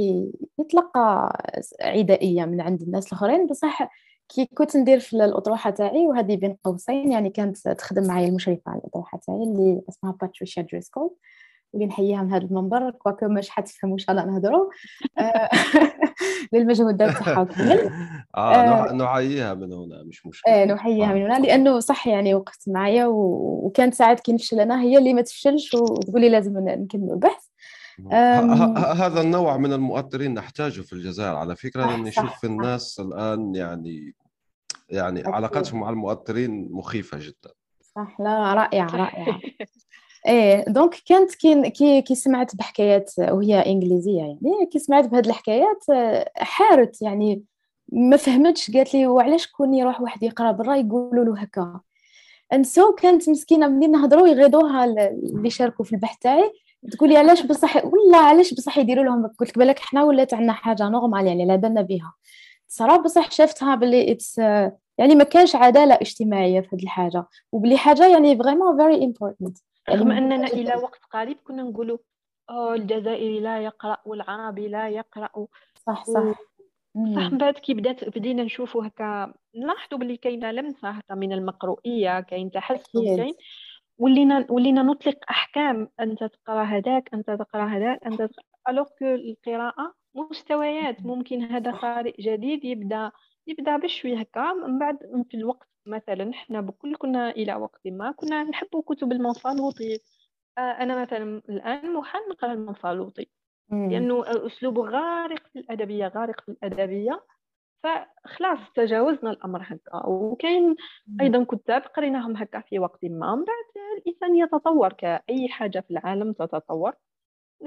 [0.59, 1.37] يتلقى
[1.81, 3.47] عدائية من عند الناس الآخرين.
[3.47, 3.89] بصح
[4.29, 8.79] كي كنت ندير في الأطروحة تاعي وهذه بين قوسين يعني كانت تخدم معايا المشرفة على
[8.79, 11.11] الأطروحة تاعي اللي اسمها باتريشيا دريسكول
[11.73, 14.69] واللي نحييها من هذا المنبر كواكو مش حتفهموا إن شاء الله نهضروا
[15.17, 15.49] آه،
[16.53, 17.91] للمجهودات تاعها كامل.
[18.35, 22.69] آه, آه، نحييها من هنا مش مشكله إيه نحييها من هنا لأنه صح يعني وقفت
[22.69, 27.47] معايا وكانت ساعات كي نفشل أنا هي اللي ما تفشلش وتقولي لازم نكمل البحث.
[28.95, 34.15] هذا النوع من المؤثرين نحتاجه في الجزائر على فكرة لأن نشوف في الناس الآن يعني
[34.89, 37.51] يعني علاقاتهم مع المؤثرين مخيفة جدا.
[37.81, 39.39] صح لا رائعة رائعة.
[40.27, 45.83] إيه donc كانت كي كي سمعت بحكايات وهي إنجليزية يعني كي سمعت بهاد الحكايات
[46.37, 47.43] حارت يعني
[47.91, 51.79] ما فهمتش قالت لي وعلاش كون يروح واحد يقرأ برا يقولوا له هكا.
[52.53, 56.51] and so كانت مسكينة منين نهضروا يغيضوها اللي شاركوا في البحث تاعي
[56.91, 60.53] تقول لي علاش بصح والله علاش بصح يديروا لهم قلت لك بالك حنا ولات عندنا
[60.53, 62.13] حاجة normal يعني لا بالنا بها
[62.67, 64.37] صراحة بصح شفتها باللي it's
[64.97, 67.25] يعني ما كانش عدالة اجتماعية في هذه الحاجة.
[67.51, 69.57] وبلي حاجة يعني vraiment very important
[69.89, 71.97] رغم أننا إلى وقت قريب كنا نقولوا
[72.51, 75.47] الجزائري لا يقرأ والعربي لا يقرأ.
[75.75, 76.19] صح صح.
[76.19, 76.33] و...
[77.15, 82.19] صح من بعد كي بدات بدينا نشوفوا هكا نلاحظوا باللي كاينة لمسه هكا من المقروئيه
[82.19, 83.33] كاين تحسن كاين.
[83.97, 91.05] ولينا ولينا نطلق أحكام أنت تقرأ هذاك أنت تقرأ هذاك أنت تقرأ الوغ القراءة مستويات.
[91.05, 93.11] ممكن هذا قارئ جديد يبدأ
[93.47, 94.97] يبدأ بشوي هكا من بعد
[95.29, 99.99] في الوقت مثلا حنا بكل كنا إلى وقت ما كنا نحب كتب المنفلوطي
[100.57, 103.27] آه، أنا مثلا الآن محال نقرأ المنفلوطي
[103.91, 107.23] لأنه اسلوبه غارق في الأدبية غارق في الأدبية.
[107.83, 110.05] فخلاص تجاوزنا الأمر هكا.
[110.07, 110.75] وكاين
[111.21, 113.35] أيضا كتاب قريناهم هكا في وقت ما.
[113.35, 114.93] من بعد الإنسان يتطور.
[114.93, 116.93] كأي حاجة في العالم تتطور.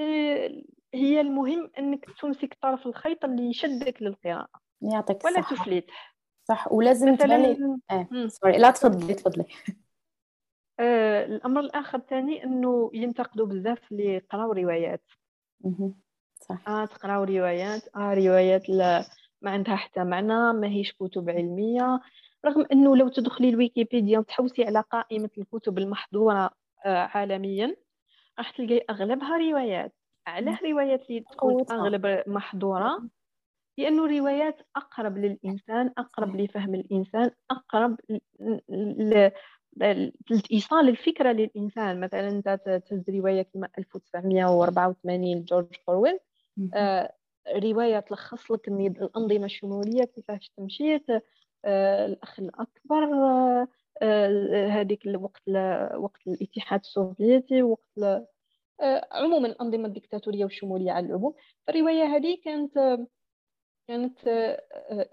[0.00, 0.62] آه،
[0.94, 4.69] هي المهم إنك تمسك طرف الخيط اللي يشدك للقراءة.
[4.82, 5.64] يعطيك ولا الصحة.
[5.64, 5.90] تفلت.
[6.48, 7.56] صح ولازم مثلا
[8.28, 9.44] سوري لا تفضلي تفضلي.
[10.80, 15.02] آه الأمر الآخر الثاني إنه ينتقدوا بزاف اللي يقراو روايات.
[16.40, 16.68] صح.
[16.68, 17.96] آه تقراو روايات.
[17.96, 19.04] آه روايات لا
[19.42, 22.00] ما عندها حتى معنى ما هيش كتب علمية.
[22.46, 26.50] رغم إنه لو تدخلي الويكيبيديا وتحوسي على قائمة الكتب المحظورة
[26.84, 27.76] آه عالميا
[28.38, 29.94] راح تلقاي أغلبها روايات.
[30.26, 33.02] علاه روايات اللي تكون أغلب محظورة.
[33.80, 38.18] لأنه روايات أقرب للإنسان أقرب لفهم الإنسان أقرب ل-
[38.68, 39.30] ل-
[40.30, 42.00] لإيصال الفكرة للإنسان.
[42.00, 46.18] مثلا أنت ت- تهز رواية كما 1984 جورج أورويل.
[46.56, 46.70] مهم.
[46.74, 47.12] آه،
[47.56, 51.04] رواية تلخص لك الأنظمة الشمولية كيفاش تمشيت
[51.64, 53.04] آه، الأخ الأكبر
[54.02, 58.24] آه، هذيك الوقت ل- وقت الاتحاد السوفيتي وقت
[59.12, 61.34] عموما الأنظمة الدكتاتورية والشمولية على العموم.
[61.68, 62.98] الرواية هذه كانت
[63.90, 64.62] كانت آه،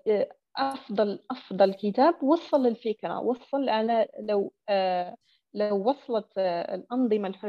[0.08, 5.16] آه، أفضل أفضل كتاب وصل الفكرة وصل على لو آه،
[5.54, 7.46] لو وصلت الأنظمة الح-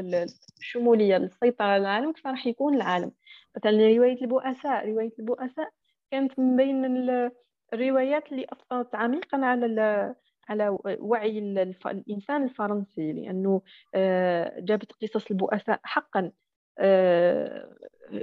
[0.60, 3.12] الشمولية للسيطرة على العالم فراح يكون العالم.
[3.56, 5.68] مثلا رواية البؤساء رواية البؤساء
[6.10, 7.30] كانت من بين ال-
[7.72, 10.14] الروايات اللي أثرت عميقا على
[10.48, 11.38] على وعي
[11.86, 13.62] الإنسان الفرنسي لأنه
[13.94, 16.32] آه، جابت قصص البؤساء حقا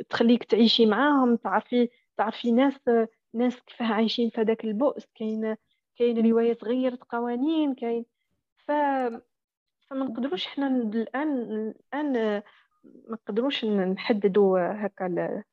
[0.10, 2.73] تخليك تعيشي معاهم تعرفي تعرفي ناس
[3.34, 5.56] ناس كيفاه عايشين في هذاك البؤس كاين
[5.95, 8.06] كاين روايات غيرت قوانين كاين.
[8.58, 8.71] ف
[9.89, 11.32] فما نقدروش حنا الآن
[11.93, 12.43] الآن ما
[13.10, 15.43] نقدروش نحددوا هكا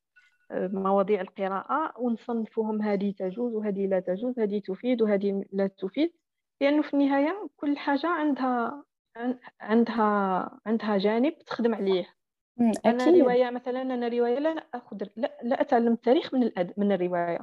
[0.52, 6.12] مواضيع القراءة ونصنفوهم هذه تجوز وهذه لا تجوز هذه تفيد وهذه لا تفيد.
[6.60, 8.84] لأنه في النهاية كل حاجة عندها
[9.16, 12.14] عن- عندها عندها جانب تخدم عليه.
[12.62, 13.22] مم، أنا أكيد.
[13.22, 16.72] رواية مثلا أنا رواية لا أخذ لا, لا أتعلم التاريخ من الأد...
[16.76, 17.38] من الرواية.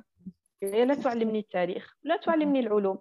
[0.63, 2.97] الروايه لا تعلمني التاريخ لا تعلمني العلوم.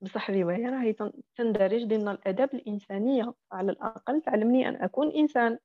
[0.00, 3.34] بصح الرواية راهي تن- تندرج ضمن الاداب الإنسانية.
[3.52, 5.58] على الأقل تعلمني أن أكون إنسان.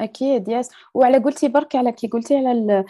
[0.00, 2.84] أكيد يس وعلى قلتي برك على كي قلتي على ال-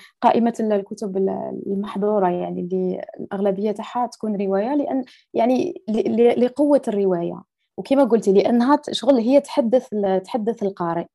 [0.72, 7.42] الكتب ال- المحظورة يعني اللي الأغلبية تاعها تكون رواية لأن يعني ل- ل- لقوة الرواية.
[7.76, 9.88] وكما قلتي لأنها ت- شغل هي تحدث
[10.24, 11.07] تحدث القارئ.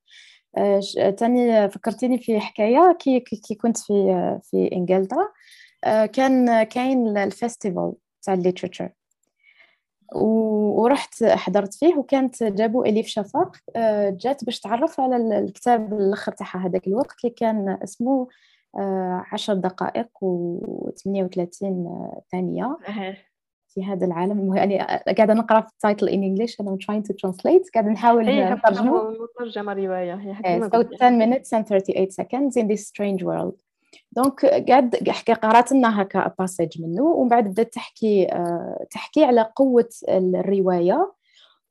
[1.18, 3.94] تاني فكرتيني في حكاية كي كي كنت في
[4.44, 5.28] في إنجلترا.
[5.84, 8.90] آه، كان كاين ال festival تاع ال literature
[10.16, 15.94] و- ورحت حضرت فيه وكانت جابوا إليف شفاق آه، جات باش تعرف على ال- الكتاب
[15.94, 18.28] الأخر تاعها هذاك الوقت اللي كان اسمه
[18.78, 21.48] آه، عشر دقائق و38
[22.32, 22.78] ثانية.
[22.88, 23.18] أه.
[23.76, 24.80] في هذا العالم يعني
[25.18, 26.52] قاعدة نقرأ في ال title English.
[26.52, 27.72] and I'm trying to translate.
[27.74, 30.16] قاعدة نحاول نترجمه مترجمة رواية.
[30.16, 33.62] هي so 10 minutes and 38 seconds in this strange world.
[34.12, 34.96] donc قاعد
[35.44, 41.14] قرأت لنا هكا passage منه ومن بعد بدأت تحكي آه، تحكي على قوة الرواية.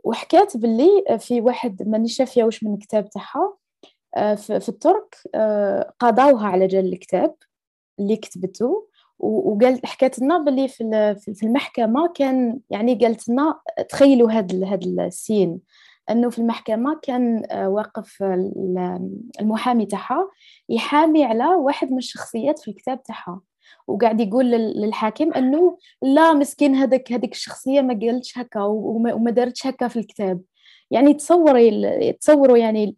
[0.05, 3.57] وحكات باللي في واحد ماني شافيه واش من الكتاب تاعها
[4.17, 7.35] آه، في الترك آه، قضاوها على جال الكتاب
[8.01, 8.89] اللي كتبته.
[9.19, 15.61] وقال حكات لنا باللي في في المحكمة كان يعني قالت لنا تخيلوا هذا هذا السين.
[16.11, 20.31] أنه في المحكمة كان آه، واقف ال- المحامي تاعها
[20.69, 23.41] يحامي على واحد من الشخصيات في الكتاب تاعها.
[23.87, 29.67] وقاعد يقول لل- للحاكم أنه لا مسكين هذاك هذيك الشخصية ما قالتش هكا وما دارتش
[29.67, 30.41] هكا في الكتاب.
[30.91, 32.97] يعني تصوري تصوروا يعني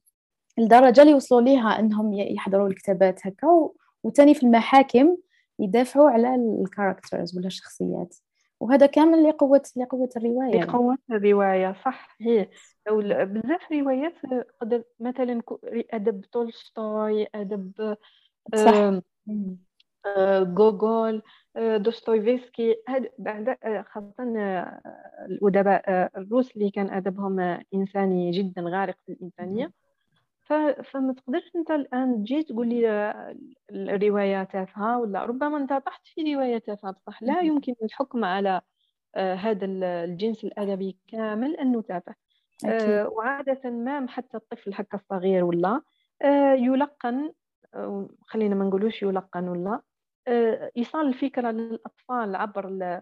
[0.58, 3.68] الدرجة اللي وصلوا ليها أنهم يحضروا الكتابات هكا
[4.04, 5.16] وتاني في المحاكم
[5.58, 8.16] يدافعوا على ال characters ولا الشخصيات.
[8.60, 10.60] وهذا كامل لقوة لقوة الرواية.
[10.60, 12.48] لقوة الرواية صح هي.
[13.24, 14.14] بزاف روايات
[14.60, 15.42] قدر مثلا
[15.92, 17.96] أدب تولستوي أدب
[18.54, 19.00] صح.
[20.06, 21.22] آه، جوجول
[21.56, 22.76] آه، دوستويفسكي.
[22.88, 24.14] هاد بعد آه، خاصة
[25.26, 29.72] الأدباء الروس اللي كان أدبهم إنساني جدا غارق في الإنسانية.
[30.84, 32.86] فما تقدرش أنت الآن تجي تقول لي
[33.70, 37.40] الرواية تافهة ولا ربما أنت طحت في رواية تافهة بصح لا.
[37.40, 38.60] يمكن الحكم على
[39.14, 42.14] آه، هذا ال- الجنس الأدبي كامل أنه تافه
[42.64, 42.88] أكيد.
[42.88, 45.82] آه، وعادة ما حتى الطفل هكا الصغير ولا
[46.22, 47.32] آه، يلقن
[48.26, 49.82] خلينا ما نقولوش يلقن ولا
[50.76, 53.00] إيصال الفكرة للأطفال عبر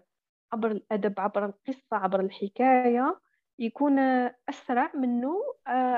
[0.53, 3.19] عبر الأدب عبر القصة عبر الحكاية
[3.59, 3.99] يكون
[4.49, 5.35] أسرع منه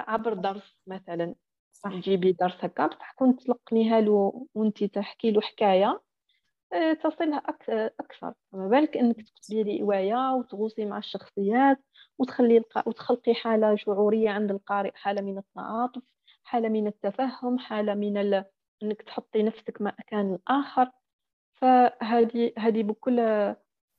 [0.08, 1.36] عبر درس مثلا.
[1.84, 1.92] صح.
[1.92, 6.02] تجيبي درس هكا بصح كون تلقنيها له وانت تحكي له حكاية.
[6.74, 8.34] آه، تصلها أكثر.
[8.54, 11.78] ما بالك أنك تكتبي رواية وتغوصي مع الشخصيات
[12.18, 16.02] وتخلي وتخلقي حالة شعورية عند القارئ حالة من التعاطف
[16.44, 18.46] حالة من التفهم حالة من ال...
[18.84, 20.92] أنك تحطي نفسك مكان الآخر
[21.54, 23.20] فهذه هذه بكل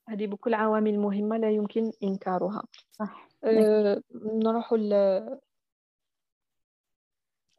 [0.09, 2.63] هذه بكل عوامل مهمة لا يمكن إنكارها.
[2.91, 3.27] صح.
[3.43, 4.93] أه نروح ل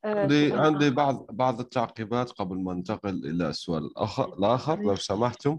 [0.04, 5.58] عندي عندي بعض بعض التعقيبات قبل ما ننتقل إلى السؤال الآخر الآخر لو سمحتم.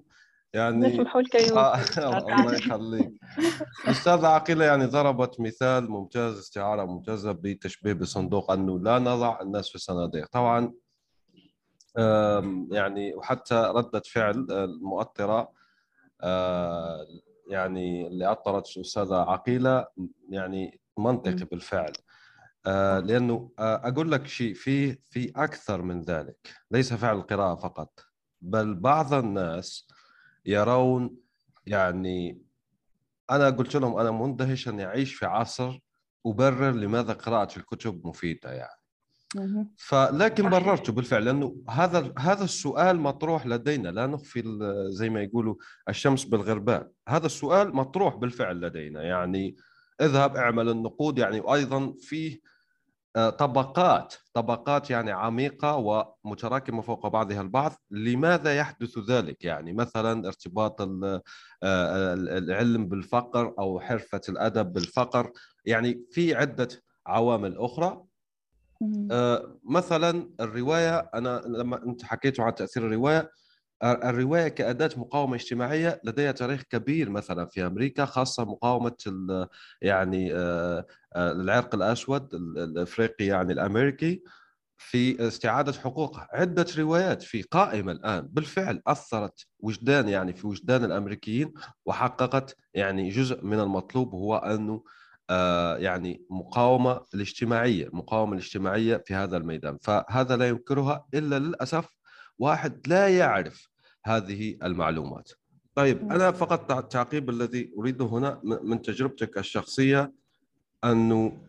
[0.53, 1.75] يعني نسمحوا لك آه
[2.17, 3.11] الله يخليك.
[3.85, 9.75] الاستاذه عقيله يعني ضربت مثال ممتاز استعارة ممتازة بتشبيه بصندوق أنه لا نضع الناس في
[9.75, 10.73] الصناديق طبعا
[12.71, 15.51] يعني وحتى ردة فعل المؤطرة
[16.21, 17.07] آه،
[17.47, 19.87] يعني اللي أطرت الأستاذة عقيلة
[20.29, 21.91] يعني منطقي بالفعل.
[22.65, 26.53] آه، لأنه آه، أقول لك شيء في في أكثر من ذلك.
[26.71, 27.99] ليس فعل القراءة فقط
[28.41, 29.87] بل بعض الناس
[30.45, 31.17] يرون
[31.67, 32.41] يعني
[33.31, 35.79] أنا قلت لهم أنا مندهش أن أعيش في عصر
[36.25, 38.81] أبرر لماذا قراءة الكتب مفيدة يعني.
[39.77, 43.89] فلكن بررته بالفعل لأنه هذا هذا السؤال مطروح لدينا.
[43.89, 44.43] لا نخفي
[44.89, 45.55] زي ما يقولوا
[45.89, 46.91] الشمس بالغربال.
[47.09, 49.55] هذا السؤال مطروح بالفعل لدينا يعني
[50.01, 52.50] اذهب اعمل النقود يعني وأيضا فيه
[53.15, 55.75] طبقات طبقات يعني عميقة
[56.25, 57.71] ومتراكمة فوق بعضها البعض.
[57.91, 61.21] لماذا يحدث ذلك؟ يعني مثلا ارتباط آه،
[62.13, 65.31] العلم بالفقر أو حرفة الأدب بالفقر.
[65.65, 66.67] يعني في عدة
[67.07, 68.03] عوامل أخرى.
[69.11, 73.29] آه مثلا الرواية أنا لما أنت حكيتوا عن تأثير الرواية
[73.83, 78.95] الرواية كأداة مقاومة اجتماعية لديها تاريخ كبير مثلا في أمريكا خاصة مقاومة
[79.81, 84.23] يعني آه العرق الأسود الإفريقي يعني الأمريكي
[84.77, 91.53] في استعادة حقوقه عدة روايات في قائمة الآن بالفعل أثرت وجدان يعني في وجدان الأمريكيين
[91.85, 94.83] وحققت يعني جزء من المطلوب هو أنه
[95.29, 99.77] آه، يعني مقاومة الاجتماعية المقاومة الاجتماعية في هذا الميدان.
[99.81, 101.85] فهذا لا ينكرها إلا للأسف
[102.39, 103.70] واحد لا يعرف
[104.05, 105.31] هذه المعلومات.
[105.75, 110.13] طيب أنا فقط التعقيب الذي أريده هنا من تجربتك الشخصية
[110.83, 111.41] أنه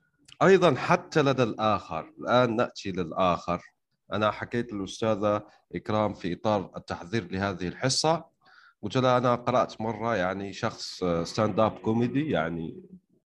[0.43, 3.61] أيضا حتى لدى الآخر الآن نأتي للآخر.
[4.13, 8.25] أنا حكيت للأستاذة إكرام في إطار التحضير لهذه الحصة
[8.83, 12.83] قلت لها أنا قرأت مرة يعني شخص stand up comedy يعني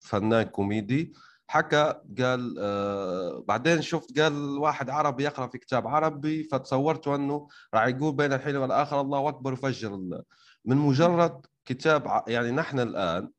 [0.00, 1.12] فنان كوميدي
[1.50, 7.86] حكى قال آه بعدين شفت قال واحد عربي يقرأ في كتاب عربي فتصورت أنه راح
[7.86, 10.22] يقول بين الحين والآخر الله أكبر وفجر الله
[10.64, 13.30] من مجرد كتاب يعني نحن الآن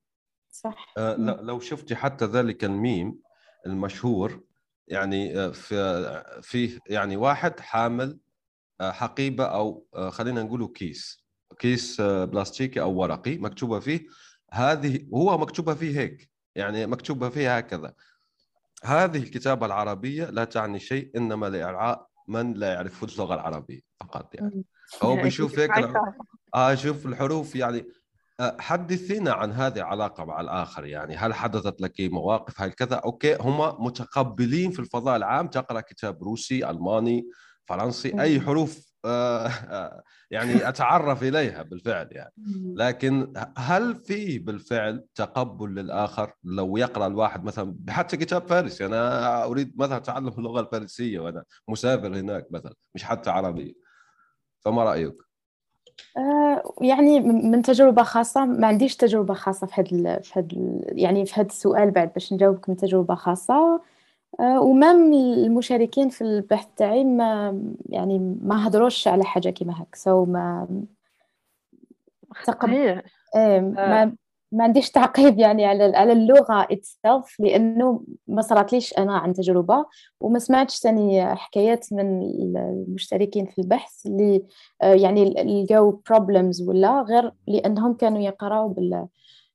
[0.50, 0.94] صح.
[0.98, 3.20] آه لو شفتي حتى ذلك الميم
[3.66, 4.44] المشهور
[4.88, 8.20] يعني آه في فيه يعني واحد حامل
[8.82, 11.26] آه حقيبة أو آه خلينا نقوله كيس
[11.60, 14.08] كيس بلاستيكي أو ورقي مكتوبة فيه.
[14.52, 16.31] هذه هو مكتوبة فيه هيك.
[16.56, 17.94] يعني مكتوبة فيها هكذا.
[18.84, 24.66] هذه الكتابة العربية لا تعني شيء إنما لإرعاب من لا يعرف اللغة العربية فقط يعني.
[25.04, 25.72] هو بيشوف هيك
[26.74, 27.86] شوف الحروف يعني
[28.40, 31.16] آه، حدثينا عن هذه العلاقة مع الآخر يعني.
[31.16, 36.70] هل حدثت لك مواقف؟ هل كذا؟ okay هم متقبلين في الفضاء العام تقرأ كتاب روسي
[36.70, 37.28] ألماني
[37.66, 38.91] فرنسي أي حروف
[40.32, 42.34] يعني أتعرف إليها بالفعل يعني.
[42.76, 49.74] لكن هل في بالفعل تقبل للآخر لو يقرأ الواحد مثلا حتى كتاب فارسي أنا أريد
[49.78, 53.78] مثلا اتعلم اللغة الفارسية وأنا مسافر هناك مثلا مش حتى عربي
[54.60, 55.16] فما رأيك؟
[56.18, 60.48] آه، يعني من تجربة خاصة ما عنديش تجربة خاصة في هذا في هذا
[60.92, 63.82] يعني في هذا السؤال بعد باش نجاوبك من تجربة خاصة.
[64.40, 70.26] و même المشاركين في البحث تاعي ما يعني ما هضروش على حاجة كيما هك so
[70.26, 70.68] ما
[72.46, 72.70] تقب...
[72.70, 73.04] إيه
[73.60, 74.14] ما آه.
[74.52, 79.86] ما عنديش تعقيب يعني على على اللغة itself لأنه ما صراتليش أنا عن تجربة
[80.20, 82.22] وما سمعتش ثاني حكايات من
[82.58, 84.44] المشتركين في البحث اللي
[84.82, 89.08] آه، يعني لقاو problems ولا غير لأنهم كانوا يقراوا بال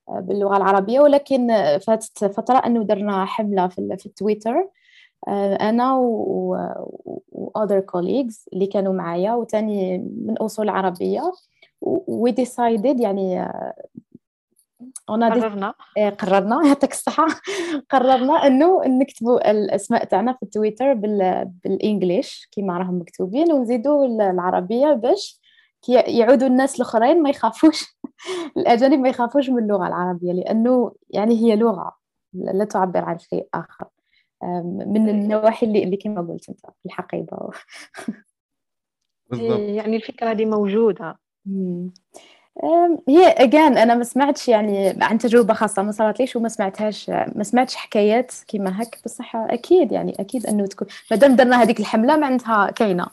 [0.08, 1.00] باللغة العربية.
[1.00, 1.48] ولكن
[1.86, 4.70] فاتت فترة أنه درنا حملة في, في التويتر آه،
[5.28, 6.56] أنا و
[7.58, 11.32] other colleagues اللي كانوا معايا وتاني من أصول عربية
[12.24, 13.74] we decided يعني آه،
[15.08, 15.74] قررنا.
[15.96, 17.26] إيه، قررنا يعطيك الصحة.
[17.90, 21.50] قررنا إنه نكتبوا الاسماء تاعنا في التويتر بال...
[21.64, 25.40] بالإنجليش كيما راهم مكتوبين ونزيدوا العربية باش
[25.88, 27.84] يعودوا الناس الأخرين ما يخافوش
[28.56, 31.96] الأجانب ما يخافوش من اللغة العربية لأنه يعني هي لغة
[32.34, 33.86] لا تعبر عن شيء آخر.
[34.86, 37.36] من النواحي اللي, اللي كما قلت أنت في الحقيبه
[39.30, 39.60] بالضبط.
[39.60, 41.18] يعني الفكرة دي موجودة.
[43.08, 47.42] هي اجان أنا ما سمعتش يعني عن تجربة خاصة ما صارت ليش وما سمعتهاش ما
[47.42, 52.16] سمعتش حكايات كيما هك بصح أكيد يعني أكيد أنه تكون ما دام درنا هذيك الحملة
[52.16, 53.06] معناتها كاينة.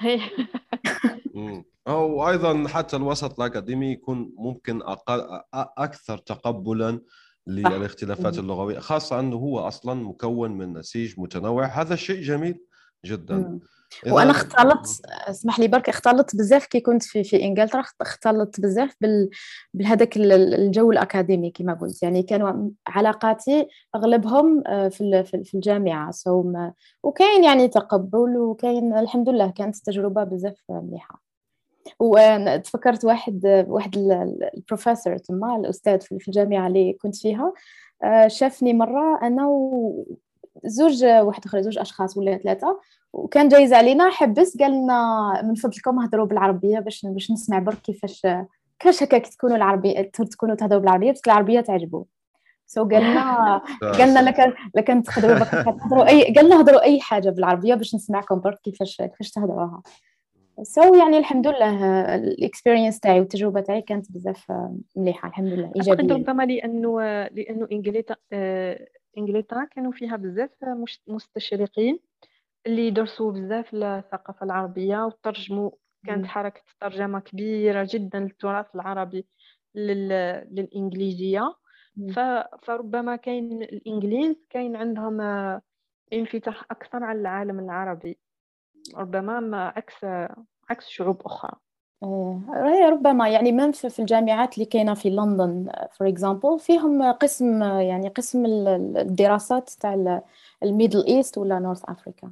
[1.88, 7.00] أو أيضا حتى الوسط الأكاديمي يكون ممكن أقل أكثر تقبلا
[7.46, 11.66] للاختلافات اللغوية خاصة إنه هو أصلا مكون من نسيج متنوع.
[11.66, 12.64] هذا شيء جميل
[13.04, 13.34] جدا.
[13.34, 13.60] مم.
[14.06, 19.30] وأنا اختلطت اسمح لي برك اختلطت بزاف كي كنت في في إنجلترا اختلطت بزاف بال
[19.74, 22.02] بهذاك الجو الأكاديمي كما قلت.
[22.02, 23.66] يعني كانوا علاقاتي
[23.96, 26.10] أغلبهم آه، في في الجامعة.
[26.10, 26.52] سو
[27.02, 31.23] وكاين يعني تقبل وكاين الحمد لله كانت تجربة بزاف مليحة.
[32.00, 33.96] وتفكرت واحد واحد
[34.56, 37.52] البروفيسور تما الأستاذ في الجامعة اللي كنت فيها
[38.04, 39.46] آه، شافني مرة أنا
[40.64, 42.80] وزوج واحد آخر زوج أشخاص ولا ثلاثة
[43.12, 48.26] وكان جايز علينا حبس قال لنا من فضلكم هضروا بالعربية باش باش نسمع برك كيفاش
[48.78, 52.04] كيفاش هكاك تكونوا العربيه تكونوا تهضروا بالعربية بس العربية تعجبو.
[52.66, 53.58] so قال لنا
[53.98, 55.38] قال لنا لكن لكن تهضروا
[55.78, 59.82] تهضروا أي قال لنا هضروا أي حاجة بالعربية باش نسمعكم برك كيفاش كيفاش تهضروها.
[60.62, 64.52] سو so يعني الحمد لله ال experience تاعي والتجربة تاعي كانت بزاف
[64.96, 66.14] مليحة الحمد لله إيجابية.
[66.14, 68.16] ربما لأنه لأنه انجلترا
[69.18, 70.50] انجلترا كانوا فيها بزاف
[71.06, 71.98] مستشرقين
[72.66, 75.70] اللي درسوا بزاف الثقافة العربية وترجموا
[76.06, 79.26] كانت حركة ترجمة كبيرة جدا للتراث العربي
[79.74, 80.08] لل...
[80.50, 81.54] للإنجليزية.
[82.14, 82.20] ف...
[82.62, 85.20] فربما كاين الإنجليز كاين عندهم
[86.12, 88.18] انفتاح أكثر على العالم العربي.
[88.94, 90.04] ربما ما عكس
[90.70, 91.52] عكس شعوب أخرى.
[92.04, 98.08] إيه ربما يعني من في الجامعات اللي كاينة في لندن for example فيهم قسم يعني
[98.08, 100.20] قسم الدراسات تاع
[100.62, 102.30] ال Middle East ولا North Africa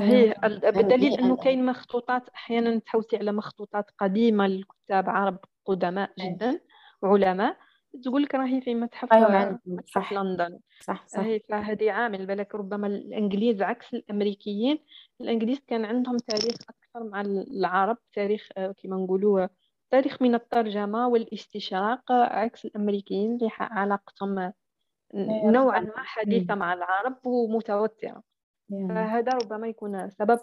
[0.00, 0.34] هي
[0.70, 6.60] بالدليل إنه كاين مخطوطات أحيانا تحوسي على مخطوطات قديمة للكتاب عرب قدماء جدا
[7.02, 7.56] وعلماء
[8.04, 10.58] تقول لك راهي في متحف أيوة متحف لندن.
[10.80, 11.18] صح صح.
[11.20, 12.26] هي فهذه عامل.
[12.26, 14.78] بالك ربما الإنجليز عكس الأمريكيين.
[15.20, 19.46] الإنجليز كان عندهم تاريخ أكثر مع العرب تاريخ آه، كما نقولوا
[19.90, 28.22] تاريخ من الترجمة والاستشراق عكس الأمريكيين اللي علاقتهم أيوة، نوعا ما حديثة مع العرب ومتوترة.
[28.70, 30.38] فهذا ربما يكون سبب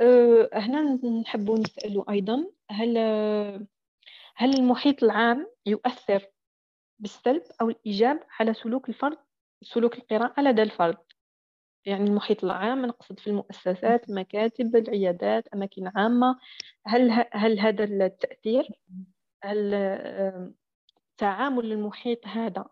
[0.00, 2.98] أه، هنا نحب نسأل أيضا هل
[4.36, 6.26] هل المحيط العام يؤثر
[6.98, 9.18] بالسلب أو الإيجاب على سلوك الفرد
[9.62, 10.96] سلوك القراءة لدى الفرد؟
[11.84, 16.38] يعني المحيط العام نقصد في المؤسسات المكاتب العيادات أماكن عامة.
[16.86, 18.68] هل هل هذا التأثير؟
[19.44, 19.74] هل
[21.18, 22.64] تعامل المحيط هذا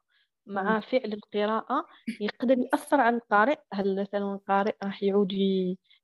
[0.47, 1.87] مع فعل القراءة
[2.21, 5.33] يقدر يأثر على القارئ؟ هل مثلا القارئ راح يعود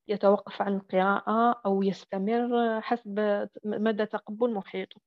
[0.08, 5.00] يتوقف عن القراءة أو يستمر حسب مدى تقبل محيطه؟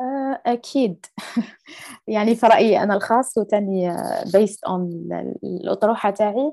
[0.00, 1.06] آه، أكيد.
[2.08, 4.80] يعني في رأيي أنا الخاص وتاني based on
[5.44, 6.52] الأطروحة تاعي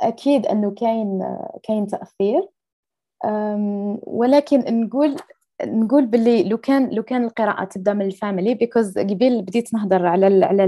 [0.00, 2.48] أكيد أنه كاين كاين تأثير.
[4.06, 5.16] ولكن نقول
[5.64, 10.06] نقول باللي لو كان لو كان القراءة تبدأ من ال family because قبل بديت نهضر
[10.06, 10.64] على على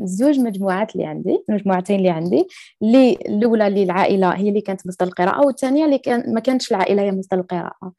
[0.00, 2.48] الزوج مجموعات اللي عندي المجموعتين اللي عندي
[2.82, 7.02] اللي الأولى اللي العائلة هي اللي كانت مصدر القراءه والثانيه اللي كان ما كانتش العائلة
[7.02, 7.92] هي مصدر القراءه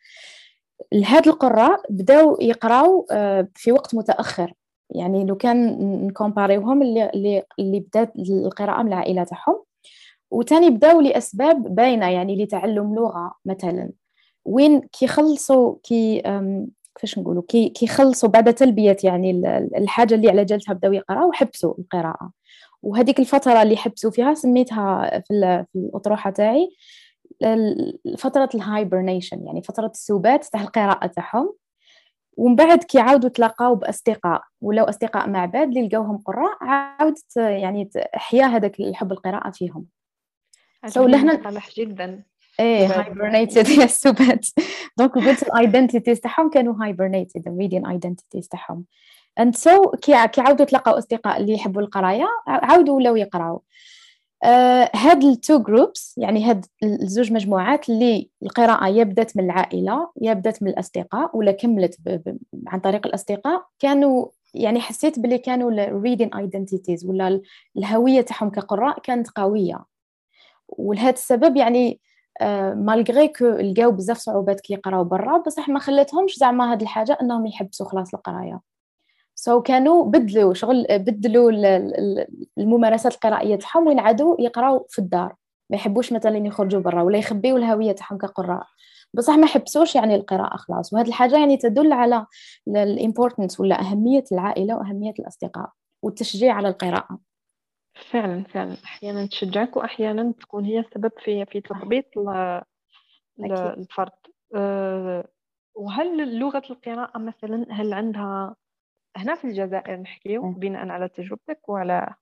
[0.94, 4.54] هاد القراء بداو يقراو آه، في وقت متأخر.
[4.90, 5.78] يعني لو كان
[6.08, 9.64] نكومباريوهم اللي اللي بدات القراءة من العائلة تاعهم.
[10.32, 13.92] وثاني بداو لأسباب باينة يعني لتعلم لغة مثلا.
[14.46, 16.22] وين كيخلصوا كي
[16.96, 19.32] كيفاش نقولوا كي كيخلصوا بعد تلبية يعني
[19.78, 22.32] الحاجة اللي على جالتها بداو يقراو وحبسوا القراءة.
[22.84, 26.70] وهذيك الفترة اللي حبسوا فيها سميتها في, في الأطروحة تاعي
[28.18, 31.54] فترة ال hibernation يعني فترة السبات تاع القراءة تاعهم.
[32.38, 37.90] ومن بعد كي عاودوا تلاقاو بأصدقاء ولو أصدقاء مع بعض اللي لقاوهم قراء عاودت يعني
[38.16, 39.86] احيا هذاك الحب القراءة فيهم.
[40.88, 42.24] so لهنا جدا.
[42.60, 44.48] إيه hibernated يا السبات
[44.98, 48.86] donc قلت ال identities تاعهم كانوا hibernated ال reading identities تاعهم.
[49.40, 53.64] and so كي كي عاودوا تلقاو أصدقاء اللي يحبوا القراية عاودوا ولاو يقراو.
[54.96, 60.34] هاد ال two groups يعني هاد الزوج مجموعات اللي القراءة يا بدات من العائلة يا
[60.34, 61.98] بدات من الأصدقاء ولا كملت
[62.68, 67.42] عن طريق الأصدقاء كانوا يعني حسيت بلي كانوا ال reading identities ولا
[67.78, 69.86] الهوية تاعهم كقراء كانت قوية.
[70.70, 72.00] ولهذا السبب يعني
[72.76, 77.46] malgré que لقاو بزاف صعوبات كي يقراو برا بصح ما خلاتهمش زعما هاد الحاجة إنهم
[77.46, 78.62] يحبسوا خلاص القراية.
[79.40, 81.52] so so كانوا بدلوا شغل بدلوا
[82.58, 85.36] الممارسات القرائية تاعهم وين عادوا يقراو في الدار.
[85.70, 88.68] ما يحبوش مثلا يخرجوا برا ولا يخبيوا الهوية تاعهم كقراء.
[89.14, 90.94] بصح ما حبسوش يعني القراءة خلاص.
[90.94, 92.26] وهذه الحاجة يعني تدل على
[92.68, 95.70] ال importance ولا أهمية العائلة وأهمية الأصدقاء
[96.04, 97.20] والتشجيع على القراءة.
[98.12, 98.78] فعلا فعلا.
[98.86, 102.06] أحيانا تشجعك وأحيانا تكون هي السبب في في تثبيط
[103.56, 104.12] الفرد.
[104.56, 105.28] أه،
[105.76, 108.56] وهل لغة القراءة مثلا هل عندها
[109.16, 112.14] هنا في الجزائر نحكيو بناء على تجربتك وعلى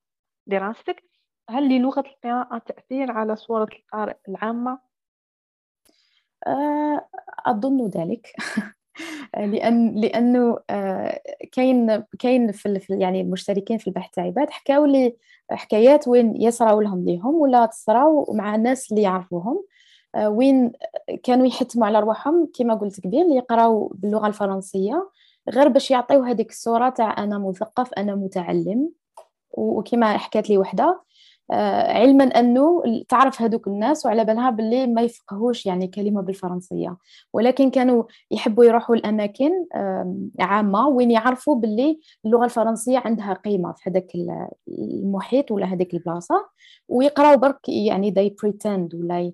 [0.48, 1.04] دراستك.
[1.50, 4.80] هل للغة القراءة تأثير على صورة القارئ العامة؟
[6.48, 7.08] آه،
[7.46, 8.34] أظن ذلك.
[9.38, 11.22] لأن لأنه آه،
[11.52, 15.16] كاين كاين في يعني المشتركين في البحث تاعي بعد حكاو لي
[15.52, 19.66] حكايات وين يصراو لهم ليهم ولا تصراو مع الناس اللي يعرفوهم.
[20.16, 20.72] آه، وين
[21.24, 25.10] كانوا يحتموا على رواحهم كما قلت قبيل يقراو باللغة الفرنسية.
[25.50, 28.90] غير باش يعطيو هذيك الصورة تاع أنا مثقف أنا متعلم.
[29.52, 31.02] وكما حكات لي وحدة.
[31.52, 36.98] آه، علما أنه تعرف هذوك الناس وعلى بالها باللي ما يفقهوش يعني كلمة بالفرنسية.
[37.34, 39.52] ولكن كانوا يحبوا يروحوا الأماكن
[40.40, 44.12] عامة وين يعرفوا باللي اللغة الفرنسية عندها قيمة في هذاك
[44.68, 46.50] المحيط ولا هذيك البلاصة.
[46.88, 49.32] ويقراوا برك يعني they pretend ولا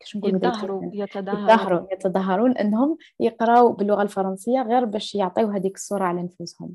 [0.00, 6.22] كيش نقولوا يتظاهروا يتظاهروا يتظاهرون إنهم يقراوا باللغة الفرنسية غير باش يعطيو هذيك الصورة على
[6.22, 6.74] نفوسهم.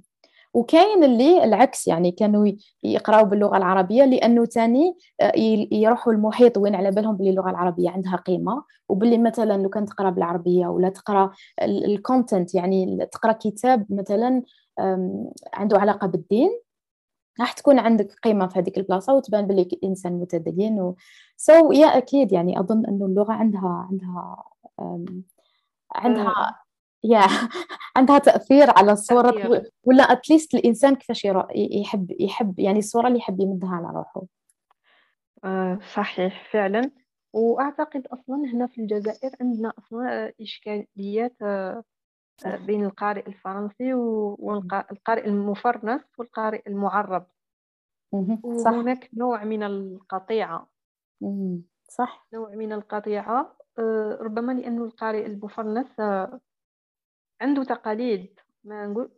[0.54, 2.52] وكاين اللي العكس يعني كانوا
[2.84, 5.32] يقراوا باللغة العربية لأنه ثاني آه،
[5.72, 8.64] يروحوا المحيط وين على بالهم باللي اللغة العربية عندها قيمة.
[8.90, 11.32] وباللي مثلا لو كان تقرأ بالعربية ولا تقرأ
[11.62, 14.44] ال content يعني تقرأ كتاب مثلا
[15.54, 16.50] عنده علاقة بالدين
[17.40, 20.96] راح تكون عندك قيمة في هذيك البلاصة وتبان باللي إنسان متدين و...
[21.38, 24.44] so so, يا أكيد يعني أظن أنه اللغة عندها عندها
[25.96, 26.56] عندها آه.
[27.04, 27.22] يا
[27.98, 29.72] عندها تأثير على الصورة تأثير.
[29.84, 34.24] ولا at least الإنسان كيفاش يحب يحب يعني الصورة اللي يحب يمدها على روحه
[35.44, 36.92] آه صحيح فعلا
[37.34, 41.84] وأعتقد أصلا هنا في الجزائر عندنا أصلا إشكاليات آه، آه،
[42.44, 47.28] بين القارئ الفرنسي والقارئ المفرنس والقارئ المعرب.
[48.64, 48.72] صح.
[48.72, 50.70] وهناك نوع من القطيعة.
[51.90, 52.28] صح.
[52.34, 53.58] نوع من القطيعة.
[53.80, 56.00] آه، ربما لأن القارئ المفرنس
[57.42, 58.40] عنده تقاليد.
[58.64, 59.12] ما نقول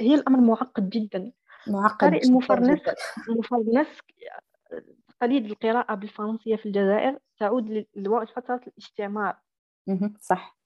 [0.00, 1.32] هي الأمر معقد جدا.
[1.66, 2.80] معقد قارئ المفرنس
[3.28, 3.88] المفرنس
[5.08, 9.36] تقاليد القراءة بالفرنسية في الجزائر تعود لفترة الاستعمار.
[10.20, 10.58] صح.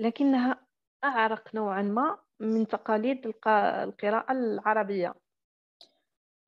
[0.00, 0.69] لكنها
[1.04, 5.14] أعرق نوعا ما من تقاليد القراءة العربية.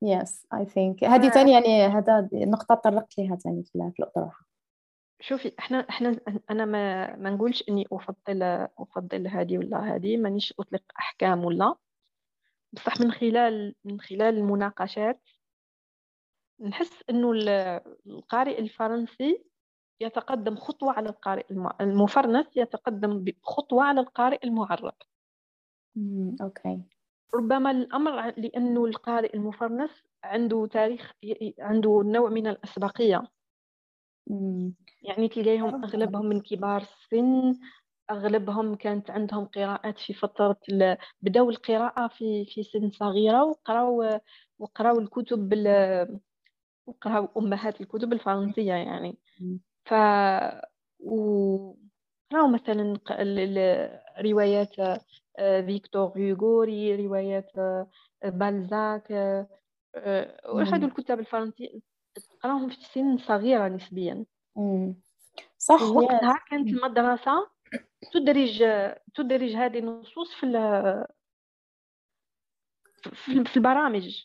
[0.01, 4.45] يس اي ثينك هذه ثاني يعني هذا نقطة طرقت لها ثاني في الأطروحة
[5.19, 6.19] شوفي إحنا إحنا
[6.51, 8.43] أنا ما ما نقولش إني أفضل
[8.79, 11.75] أفضل هذه ولا هذه مانيش أطلق أحكام ولا.
[12.73, 15.21] بصح من خلال من خلال المناقشات
[16.59, 17.31] نحس إنه
[18.07, 19.43] القارئ الفرنسي
[20.03, 21.45] يتقدم خطوة على القارئ
[21.81, 24.93] المفرنس يتقدم بخطوة على القارئ المعرب
[26.41, 26.81] أوكي.
[27.35, 31.11] ربما الأمر لأنه القارئ المفرنس عنده تاريخ
[31.59, 33.23] عنده نوع من الأسبقية.
[35.01, 37.59] يعني تلقاهم أغلبهم من كبار السن
[38.11, 40.59] أغلبهم كانت عندهم قراءات في فترة
[41.21, 44.19] بدأوا القراءة في في سن صغيرة وقرأوا
[44.59, 45.67] وقرأوا الكتب بال
[46.87, 49.17] وقرأوا أمهات الكتب الفرنسية يعني.
[49.85, 49.93] ف
[50.99, 51.73] و
[52.31, 52.99] قراوا مثلا
[54.21, 54.79] روايات
[55.39, 57.87] آه، فيكتور هيغو روايات آه،
[58.23, 59.47] بالزاك آه،
[60.49, 61.81] وهذو الكتاب الفرنسيين.
[62.15, 64.25] تقراهم في سن صغيرة نسبيا.
[65.57, 67.49] صح وقتها كانت المدرسة
[68.13, 68.63] تدرج
[69.15, 70.45] تدرج هذه النصوص في
[73.45, 74.23] في البرامج.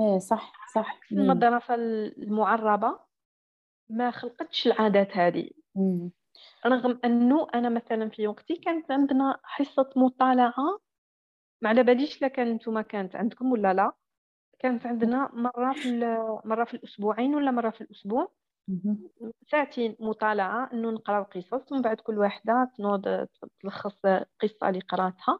[0.00, 1.00] إيه صح صح.
[1.12, 3.09] المدرسة المعربة.
[3.90, 5.50] ما خلقتش العادات هذه.
[6.66, 10.80] رغم أنه أنا مثلا في وقتي كانت عندنا حصة مطالعة
[11.62, 13.92] ما على باليش لا كان نتوما كانت عندكم ولا لا؟
[14.58, 15.88] كانت عندنا مرة في
[16.44, 18.32] مرة في الأسبوعين ولا مرة في الأسبوع.
[19.50, 23.26] ساعتين مطالعة إنه نقراو قصص ومن بعد كل واحدة تنوض
[23.62, 23.96] تلخص
[24.40, 25.38] قصة اللي قرأتها.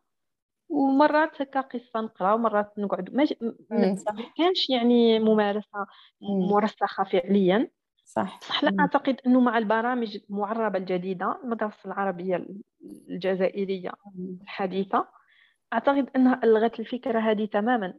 [0.68, 3.24] ومرات هكا قصة نقرأ ومرات نقعد ما,
[3.70, 5.86] ما كانش يعني ممارسة
[6.22, 7.70] مرسخة فعليا.
[8.10, 8.40] صح.
[8.42, 12.46] صح لا أعتقد أنه مع البرامج المعربة الجديدة المدرسة العربية
[13.08, 13.92] الجزائرية
[14.42, 15.08] الحديثة
[15.72, 17.94] أعتقد أنها ألغت الفكرة هذه تماما.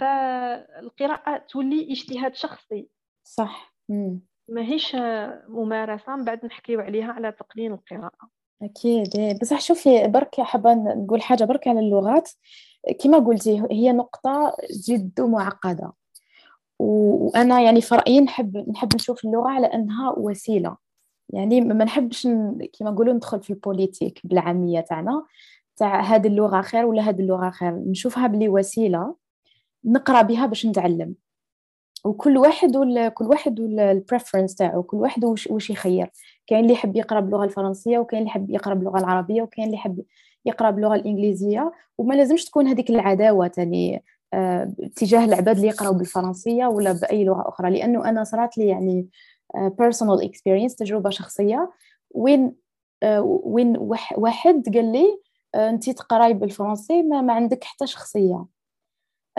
[0.00, 2.88] فالقراءة تولي اجتهاد شخصي.
[3.24, 3.74] صح.
[4.48, 4.96] ماهيش
[5.48, 8.28] ممارسة من بعد نحكيو عليها على تقنين القراءة.
[8.62, 9.38] أكيد إيه.
[9.38, 12.30] بصح شوفي برك حابة نقول حاجة برك على اللغات.
[13.00, 14.56] كما قلتي هي نقطة
[14.88, 15.92] جد معقدة.
[16.78, 20.76] وأنا يعني في رأيي نحب نحب نشوف اللغة على أنها وسيلة.
[21.30, 22.22] يعني ما نحبش
[22.78, 25.24] كما نقولوا ندخل في ال politique بالعامية تاعنا
[25.76, 27.72] تاع هذه اللغة خير ولا هذه اللغة خير.
[27.74, 29.14] نشوفها بلي وسيلة
[29.84, 31.14] نقرأ بها باش نتعلم.
[32.04, 32.72] وكل واحد.
[33.14, 36.10] كل واحد وال preference تاعو كل واحد وش, وش يخير.
[36.46, 40.02] كاين اللي يحب يقرأ باللغة الفرنسية وكاين اللي يحب يقرأ باللغة العربية وكاين اللي يحب
[40.46, 41.72] يقرأ باللغة الإنجليزية.
[41.98, 44.04] وما لازمش تكون هذيك العداوة تاني
[44.96, 49.08] تجاه العباد اللي يقراو بالفرنسية ولا بأي لغة أخرى؟ لأنه أنا صرات لي يعني
[49.54, 51.72] personal آه، experience تجربة شخصية.
[52.10, 52.54] وين
[53.02, 53.76] آه، وين
[54.16, 55.20] واحد قال لي
[55.54, 58.46] انت تقراي بالفرنسي ما, ما عندك حتى شخصية.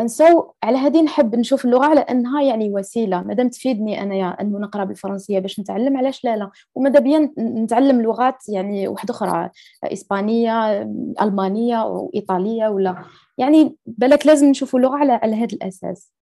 [0.01, 3.21] So على هذه نحب نشوف اللغة على انها يعني وسيلة.
[3.21, 6.51] مادام تفيدني انايا انه نقرأ بالفرنسية باش نتعلم علاش لا لا.
[6.75, 9.49] وماذا بيا نتعلم لغات يعني واحدة أخرى
[9.83, 10.81] إسبانية
[11.21, 13.03] ألمانية وايطاليه ولا
[13.37, 16.13] يعني بالك لازم نشوف اللغة على على هذا الأساس.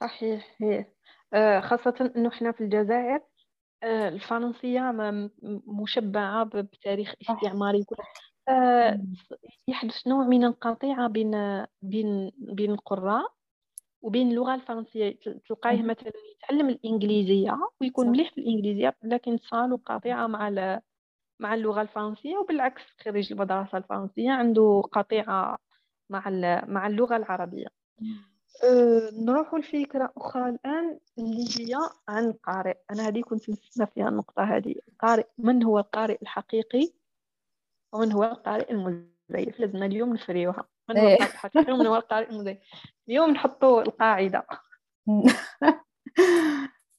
[0.00, 0.86] صحيح هي.
[1.34, 3.20] آه، خاصة إنه إحنا في الجزائر
[3.82, 4.90] آه، الفرنسية
[5.66, 7.84] مشبعة بتاريخ استعماري
[8.48, 9.00] آه،
[9.68, 13.32] يحدث نوع من القطيعة بين بين بين القراء
[14.02, 15.18] وبين اللغة الفرنسية.
[15.48, 20.80] تلقايه مثلا يتعلم الإنجليزية ويكون مليح في الإنجليزية لكن صار قطيعة مع
[21.40, 25.58] مع اللغة الفرنسية وبالعكس خريج المدرسة الفرنسية عنده قطيعة
[26.10, 26.30] مع
[26.68, 27.66] مع اللغة العربية.
[28.64, 31.74] أه نروح لفكرة أخرى الآن اللي هي
[32.08, 34.74] عن القارئ أنا هذه كنت نستنى فيها النقطة هذه.
[34.88, 36.92] القارئ من هو القارئ الحقيقي؟
[37.92, 40.68] ومن هو القارئ المزيف؟ لازمنا اليوم نفريوها.
[40.88, 41.12] من هو إيه.
[41.14, 42.58] القارئ الحقيقي ومن هو القارئ المزيف؟
[43.08, 44.46] اليوم نحطوا القاعدة.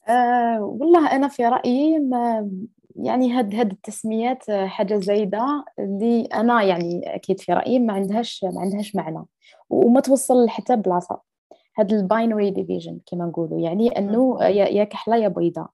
[0.09, 2.49] أه والله أنا في رأيي ما
[3.03, 8.61] يعني هاد هاد التسميات حاجة زايدة اللي أنا يعني أكيد في رأيي ما عندهاش ما
[8.61, 9.25] عندهاش معنى
[9.69, 11.21] وما توصل حتى بلاصة.
[11.79, 15.69] هاد ال binary division كما نقولوا يعني أنه يا كحلة يا بيضاء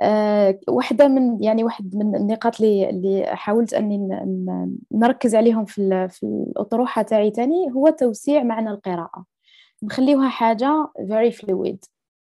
[0.00, 4.08] أه واحدة من يعني واحد من النقاط اللي اللي حاولت أني
[4.92, 9.24] نركز عليهم في في الأطروحة تاعي تاني هو توسيع معنى القراءة.
[9.82, 11.78] نخليوها حاجة very fluid.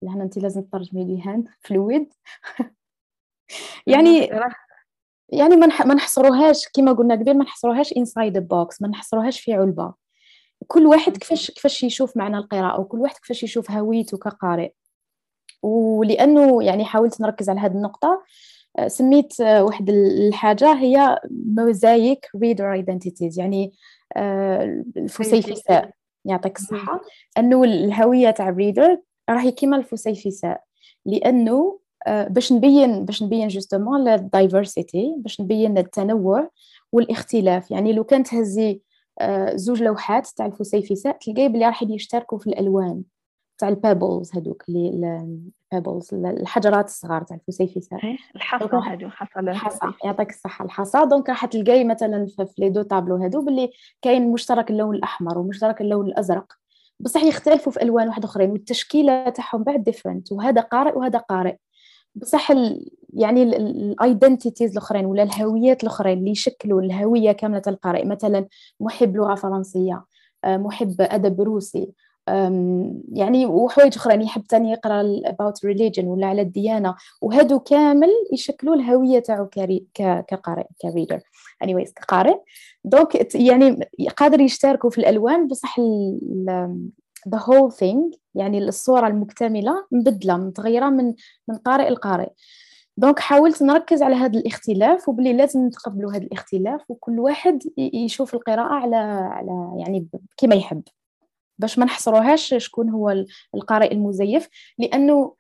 [0.02, 2.06] لهنا انت لازم تترجمي لي هان fluid.
[3.86, 4.30] يعني
[5.28, 9.94] يعني ما نحصروهاش كما قلنا قبل ما نحصروهاش the box ما نحصروهاش في علبة.
[10.66, 14.70] كل واحد كيفاش كيفاش يشوف معنى القراءة وكل واحد كيفاش يشوف هويته كقارئ.
[15.62, 18.22] ولأنه يعني حاولت نركز على هذه النقطة
[18.78, 23.72] آه، سميت آه، واحد الحاجة هي mosaic reader identities يعني
[24.16, 25.90] آه، الفسيفساء
[26.24, 27.00] يعطيك الصحة.
[27.38, 29.00] أنه الهوية تاع ال reader
[29.30, 30.64] راهي كيما الفسيفساء
[31.06, 36.50] لأنه باش نبين باش نبين justement ال diversity باش نبين التنوع
[36.92, 37.70] والاختلاف.
[37.70, 38.80] يعني لو كانت هزي
[39.54, 43.02] زوج لوحات تاع الفسيفساء تلقاي بلي راح يشتركوا في الألوان
[43.58, 45.26] تاع ال pebbles هذوك اللي
[45.72, 48.00] ال pebbles الحجرات الصغار تاع الفسيفساء.
[48.36, 50.64] الحصى هادو الحصى يعطيك الصحة.
[50.64, 53.70] الحصى donc راح تلقاي مثلا في les deux tableaux هادو باللي
[54.02, 56.52] كاين مشترك اللون الأحمر ومشترك اللون الأزرق.
[57.00, 61.56] بصح يختلفوا في ألوان واحدة أخرين والتشكيلة تاعهم بعد different وهذا قارئ وهذا قارئ.
[62.20, 68.04] بصح ال يعني ال identities الأخرين ولا الهويات الأخرين اللي يشكلوا الهوية كاملة القارئ.
[68.04, 68.46] مثلا
[68.80, 70.04] محب لغة فرنسية
[70.44, 71.92] آه، محب أدب روسي
[73.12, 76.94] يعني وحوايج أخرى يعني يحب ثاني يقرأ about religion ولا على الديانة.
[77.22, 79.48] وهادو كامل يشكلوا الهوية تاعو
[80.28, 81.20] كقارئ ك reader
[81.64, 82.36] anyways كقارئ.
[82.84, 85.46] donc يعني قادر يشتركوا في الألوان.
[85.48, 85.80] بصح
[87.28, 91.14] the whole thing يعني الصورة المكتملة مبدلة متغيرة من
[91.48, 92.28] من قارئ لقارئ.
[92.96, 98.74] donc حاولت نركز على هذا الاختلاف وبلي لازم نتقبلوا هذا الاختلاف وكل واحد يشوف القراءة
[98.74, 100.82] على على يعني كما يحب.
[101.58, 103.24] باش ما نحصروهاش شكون هو
[103.54, 105.34] القارئ المزيف لأنه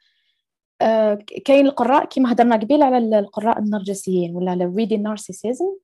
[0.82, 5.76] آه، كاين القراء كما هضرنا قبيل على القراء النرجسيين ولا على ال reading narcissism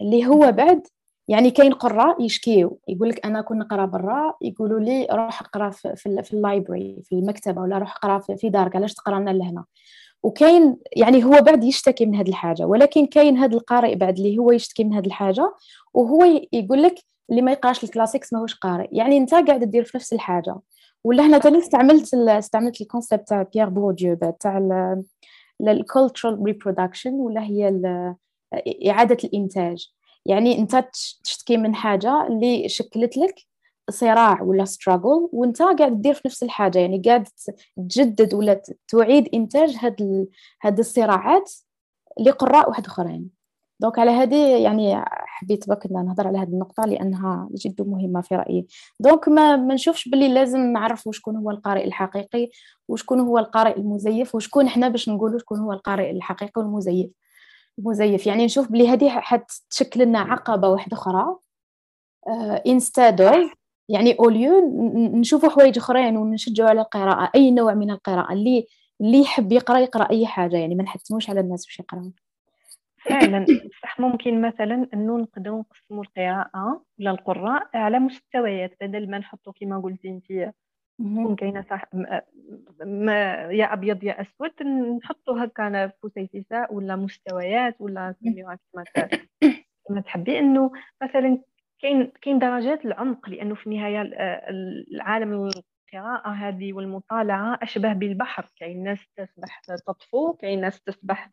[0.00, 0.86] اللي هو بعد
[1.28, 5.96] يعني كاين قراء يشكيو يقول لك أنا كنت نقرأ برا يقولوا لي روح اقرأ في,
[5.96, 9.64] في, ال library في المكتبة ولا روح اقرأ في دارك علاش تقرأ لنا لهنا؟
[10.22, 14.52] وكاين يعني هو بعد يشتكي من هذه الحاجة ولكن كاين هذا القارئ بعد اللي هو
[14.52, 15.54] يشتكي من هذه الحاجة
[15.94, 16.94] وهو يقول لك
[17.30, 18.88] اللي ما يقراش ال classics ماهوش قارئ.
[18.92, 20.56] يعني أنت قاعد دير في نفس الحاجة.
[21.04, 24.58] ولا هنا تاني استعملت استعملت ال concept تاع بيير بورديو تاع
[25.60, 27.68] ال cultural reproduction ولا هي
[28.90, 29.92] إعادة الإنتاج.
[30.26, 30.84] يعني انت
[31.24, 33.34] تشتكي من حاجة اللي شكلت لك
[33.90, 36.78] صراع ولا struggle وانت قاعد دير في نفس الحاجة.
[36.78, 37.28] يعني قاعد
[37.76, 40.28] تجدد ولا تعيد إنتاج هاد
[40.62, 41.52] هاد الصراعات
[42.20, 43.30] لقراء واحد آخرين.
[43.80, 48.66] donc على هذه يعني حبيت بك نهضر على هذه النقطة لأنها جد مهمة في رأيي.
[49.00, 52.50] دونك ما, ما نشوفش باللي لازم نعرف شكون هو القارئ الحقيقي
[52.88, 57.10] وشكون هو القارئ المزيف وشكون إحنا باش نقولوا شكون هو القارئ الحقيقي والمزيف.
[57.78, 61.36] المزيف يعني نشوف بلي هذه حتشكل لنا عقبة واحدة أخرى.
[62.66, 63.54] انستاد uh,
[63.88, 67.30] يعني اوليو نشوفوا حوايج أخرين ونشجعوا على القراءة.
[67.34, 68.32] أي نوع من القراءة.
[68.32, 68.66] اللي
[69.00, 70.56] اللي يحب يقرأ يقرأ أي حاجة.
[70.56, 72.12] يعني ما نحتموش على الناس باش يقراو.
[73.04, 73.46] فعلا.
[73.82, 79.80] صح ممكن مثلا إنه نقدروا نقسموا القراءة ولا القراء على مستويات بدل ما نحطوا كما
[79.80, 80.52] قلتي انت
[80.98, 81.84] تكون كاينة صح
[82.86, 84.62] ما يا أبيض يا أسود
[85.02, 88.58] نحطوا هكا فسيفساء ولا مستويات ولا سميوها
[89.88, 90.38] كما تحبي.
[90.38, 90.70] إنه
[91.02, 91.42] مثلا
[91.82, 94.02] كاين كاين درجات العمق لأنه في النهاية
[94.92, 95.32] العالم
[95.94, 98.50] القراءة هذه والمطالعة أشبه بالبحر.
[98.56, 101.30] كاين ناس تسبح تطفو كاين ناس تسبح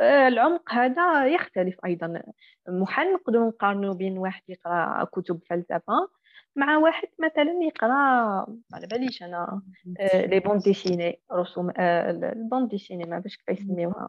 [0.00, 2.22] آه، العمق هذا يختلف أيضا.
[2.68, 6.08] محال نقدروا نقارنوا بين واحد يقرأ كتب فلسفة
[6.56, 7.92] مع واحد مثلا يقرا
[8.74, 9.62] على باليش أنا
[10.00, 14.08] آه، les bandes dessinées رسوم آه، ال bandes dessinées ما باش كيف يسميوها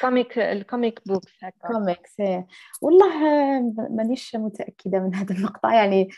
[0.00, 1.68] comic ال comic books هكا.
[1.68, 2.16] كوميكس
[2.82, 3.20] والله
[3.90, 5.72] مانيش متأكدة من هذه النقطة.
[5.72, 6.08] يعني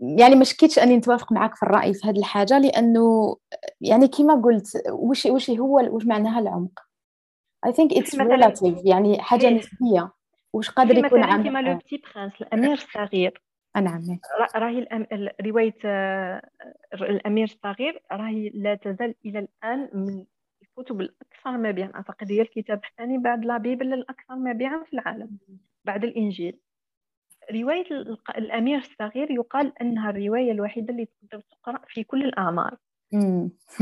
[0.00, 3.36] يعني ما شكيتش أني نتوافق معك في الرأي في هذه الحاجة لأنه
[3.80, 6.80] يعني كما قلت وش وش هو وش معناها العمق؟
[7.66, 9.58] I think it's relative يعني حاجة إيه.
[9.58, 10.12] نسبية.
[10.52, 13.42] وش قادر يكون عمق كما لو Petit Prince الأمير الصغير.
[13.76, 14.18] نعم
[14.56, 15.06] راهي
[15.40, 16.50] رواية آه،
[16.94, 20.24] الأمير الصغير راهي لا تزال إلى الآن من
[20.62, 21.92] الكتب الأكثر مبيعا.
[21.94, 25.38] أعتقد هي الكتاب الثاني بعد la Bible الأكثر مبيعا في العالم
[25.84, 26.58] بعد الإنجيل.
[27.52, 27.86] رواية
[28.38, 32.76] الأمير الصغير يقال أنها الرواية الوحيدة اللي تقدر تقرأ في كل الأعمار.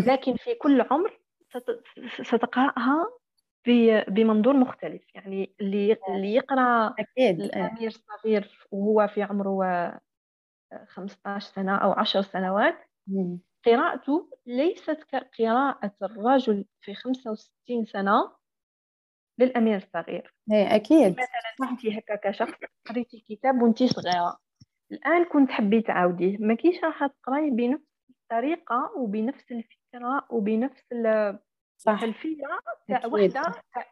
[0.07, 1.19] لكن في كل عمر
[2.23, 3.07] ستقرأها
[4.09, 5.03] بمنظور مختلف.
[5.15, 7.41] يعني اللي اللي يقرأ أكيد.
[7.41, 10.01] الأمير الصغير وهو في عمره
[10.87, 12.79] 15 سنة أو 10 سنوات
[13.67, 18.33] قراءته ليست كقراءة الرجل في 65 سنة
[19.39, 20.35] للأمير الصغير.
[20.53, 21.13] إيه أكيد.
[21.13, 22.59] مثلا انت هكا كشخص
[22.89, 24.39] قريتي كتاب وانت صغيرة
[24.93, 30.85] الآن كنت حبيتي تعاوديه ما كيش راح تقراي بنفس الطريقة وبنفس الفكرة وبنفس
[31.89, 32.47] الخلفية
[32.89, 33.43] تاع وحده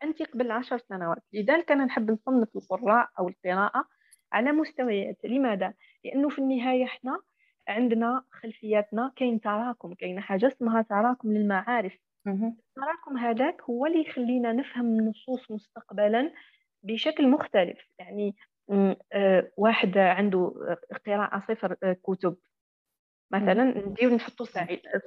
[0.05, 3.85] انت قبل عشر سنوات لذلك أنا نحب نصنف القراء أو القراءة
[4.32, 5.18] على مستويات.
[5.24, 5.74] لماذا؟
[6.05, 7.20] لأنه في النهاية إحنا
[7.68, 11.99] عندنا خلفياتنا كاين تراكم كاين حاجة اسمها تراكم للمعارف.
[12.68, 16.32] التراكم هذاك هو اللي يخلينا نفهم النصوص مستقبلا
[16.82, 17.78] بشكل مختلف.
[17.99, 18.37] يعني
[19.12, 20.55] آه، واحد عنده
[21.07, 22.37] قراءة صفر آه، كتب.
[23.32, 24.45] مثلا ندير نحطو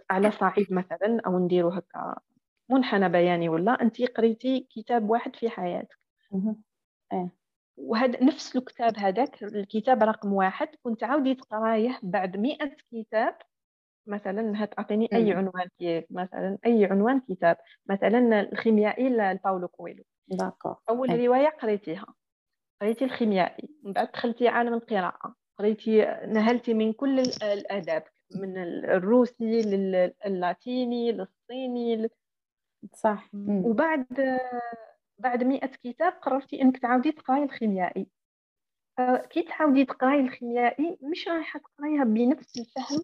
[0.10, 2.16] على صعيد مثلا أو نديرو هكا
[2.70, 6.00] منحنى بياني ولا أنت قريتي كتاب واحد في حياتك.
[7.14, 7.30] آه
[7.78, 10.68] وهذا نفس الكتاب هذاك الكتاب رقم واحد.
[10.84, 13.38] كنت عاودي تقرايه بعد مئة كتاب.
[14.08, 15.68] مثلا هتعطيني أي عنوان
[16.10, 17.58] مثلا أي عنوان كتاب.
[17.90, 20.04] مثلا الخيميائي لباولو كويلو.
[20.90, 22.06] أول رواية قريتيها.
[22.82, 23.70] قريتي الخيميائي.
[23.84, 25.36] من بعد دخلتي عالم القراءة.
[25.58, 28.04] قريتي نهلتي من كل الاداب
[28.36, 29.62] من الروسي
[30.26, 32.10] للاتيني للصيني
[32.94, 33.30] صح.
[33.34, 34.06] وبعد
[35.18, 38.08] بعد مئة كتاب قررتي إنك تعاودي تقراي الخيميائي.
[39.30, 43.04] كي تعاودي تقراي الخيميائي مش رايحة تقرايها بنفس الفهم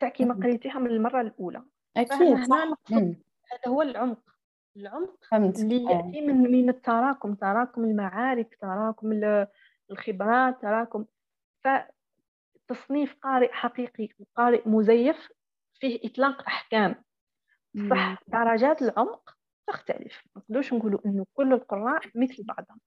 [0.00, 1.62] تاع كيما قريتيها من المرة الأولى.
[1.96, 2.56] أكيد صح.
[2.92, 4.22] هذا هو العمق.
[4.76, 5.58] العمق فهمت.
[5.58, 5.84] اللي.
[5.84, 9.20] يأتي من من التراكم تراكم المعارف تراكم
[9.90, 11.04] الخبرات تراكم.
[12.68, 15.28] فتصنيف قارئ حقيقي وقارئ مزيف
[15.74, 16.94] فيه إطلاق أحكام.
[17.90, 19.34] صح درجات العمق
[19.68, 20.22] تختلف.
[20.36, 22.80] ما نقدرش نقولوا إنه كل القراء مثل بعضهم.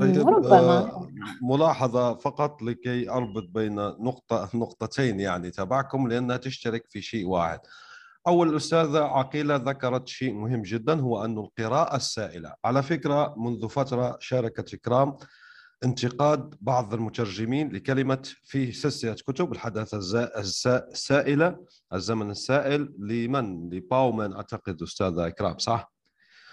[0.00, 0.78] طيب ربما.
[0.78, 1.08] آه،
[1.42, 7.60] ملاحظة فقط لكي أربط بين نقطة نقطتين يعني تبعكم لأنها تشترك في شيء واحد.
[8.26, 12.54] أول الأستاذة عقيلة ذكرت شيء مهم جدا هو أن القراءة السائلة.
[12.64, 15.16] على فكرة منذ فترة شاركت إكرام
[15.84, 19.98] انتقاد بعض المترجمين لكلمة في سلسلة كتب الحداثة
[20.90, 25.92] السائلة الزمن السائل لمن لباومان أعتقد أستاذة إكرام صح؟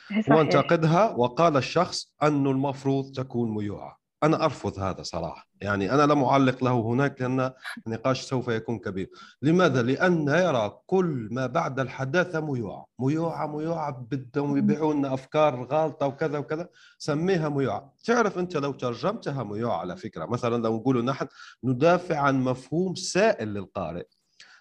[0.10, 0.30] صحيح.
[0.30, 5.48] وانتقدها وقال الشخص أنه المفروض تكون ميوعة أنا أرفض هذا صراحة.
[5.62, 7.52] يعني أنا لم اعلق له هناك لأن
[7.88, 9.10] النقاش سوف يكون كبير.
[9.42, 12.86] لماذا؟ لأن يرى كل ما بعد الحداثة ميوعة.
[13.00, 16.70] ميوعة ميوعة بدهم يبيعون أفكار غلطه وكذا وكذا.
[16.98, 17.94] سميها ميوعة.
[18.06, 20.26] تعرف أنت لو ترجمتها ميوعة على فكرة.
[20.26, 21.28] مثلا لو نقول نحن
[21.64, 24.06] ندافع عن مفهوم سائل للقارئ.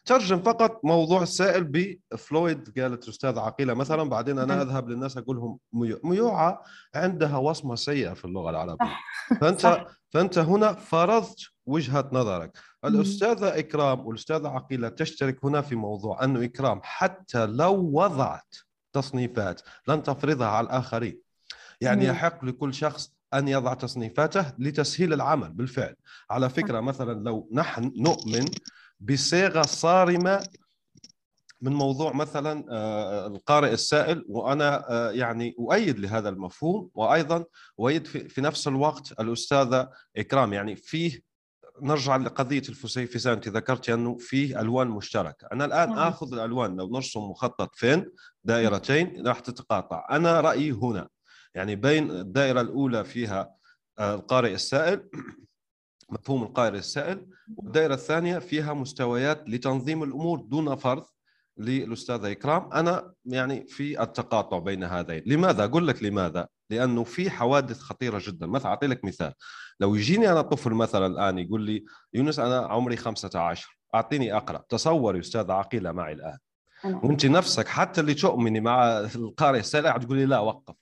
[0.09, 4.03] ترجم فقط موضوع السائل بفلويد قالت الأستاذ عقيلة مثلا.
[4.03, 5.59] بعدين أنا أذهب للناس أقول لهم
[6.05, 6.63] ميوعة
[6.95, 8.97] عندها وصمة سيئة في اللغة العربية.
[9.41, 12.59] فأنت فأنت هنا فرضت وجهة نظرك.
[12.85, 18.55] الأستاذة إكرام والأستاذة عقيلة تشترك هنا في موضوع انه إكرام حتى لو وضعت
[18.93, 21.21] تصنيفات لن تفرضها على الآخرين.
[21.81, 25.95] يعني يحق لكل شخص أن يضع تصنيفاته لتسهيل العمل بالفعل.
[26.31, 28.45] على فكرة مثلا لو نحن نؤمن
[29.01, 30.49] بصيغة صارمة
[31.61, 37.45] من موضوع مثلا آه، القارئ السائل وأنا آه، يعني أؤيد لهذا المفهوم وأيضا
[37.81, 40.53] أؤيد في نفس الوقت الأستاذة إكرام.
[40.53, 41.29] يعني فيه
[41.83, 45.49] نرجع لقضية الفسيفساء انت ذكرت أنه فيه ألوان مشتركة.
[45.53, 45.99] أنا الآن نعم.
[45.99, 48.13] آخذ الألوان لو نرسم مخطط فين
[48.45, 50.07] دائرتين راح تتقاطع.
[50.11, 51.09] أنا رأيي هنا
[51.55, 53.55] يعني بين الدائرة الأولى فيها
[53.99, 55.09] آه، القارئ السائل
[56.11, 61.05] مفهوم القارئ السائل والدائرة الثانية فيها مستويات لتنظيم الأمور دون فرض
[61.59, 62.73] للأستاذة إكرام.
[62.73, 65.23] أنا يعني في التقاطع بين هذين.
[65.27, 68.47] لماذا؟ أقول لك لماذا؟ لأنه في حوادث خطيرة جدا.
[68.47, 69.33] مثلا أعطي لك مثال.
[69.81, 71.85] لو يجيني أنا طفل مثلا الآن يقول لي
[72.15, 74.65] يونس أنا عمري 15 أعطيني أقرأ.
[74.69, 76.39] تصور أستاذة عقيلة معي الآن.
[76.85, 80.75] وأنت نفسك حتى اللي تؤمني مع القارئ السائل تقول لي لا وقف.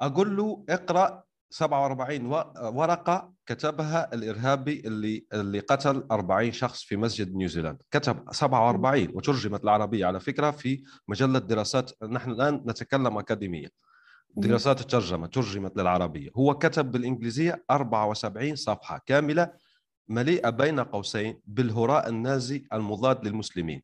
[0.00, 1.22] أقول له اقرأ
[1.52, 2.26] 47
[2.74, 10.06] ورقة كتبها الإرهابي اللي اللي قتل 40 شخص في مسجد نيوزيلندا كتب 47 وترجمت العربية
[10.06, 13.68] على فكرة في مجلة دراسات نحن الآن نتكلم أكاديمية.
[14.36, 16.30] دراسات الترجمة ترجمت للعربية.
[16.36, 19.52] هو كتب بالإنجليزية 74 صفحة كاملة
[20.08, 23.82] مليئة بين قوسين بالهراء النازي المضاد للمسلمين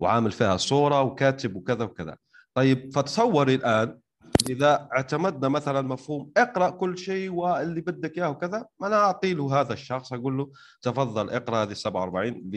[0.00, 2.16] وعامل فيها صورة وكاتب وكذا وكذا.
[2.54, 3.98] طيب فتصوري الآن
[4.48, 9.72] إذا اعتمدنا مثلا مفهوم اقرأ كل شيء واللي بدك إياه وكذا أنا أعطي له هذا
[9.72, 10.50] الشخص أقول له
[10.82, 12.50] تفضل اقرأ هذه 47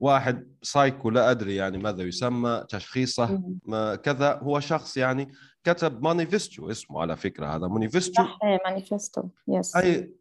[0.00, 4.38] لواحد سايكو لا أدري يعني ماذا يسمى تشخيصه ما كذا.
[4.42, 5.32] هو شخص يعني
[5.64, 8.22] كتب مانيفستو اسمه على فكرة هذا مانيفستو.
[8.22, 10.12] صح manifesto yes أي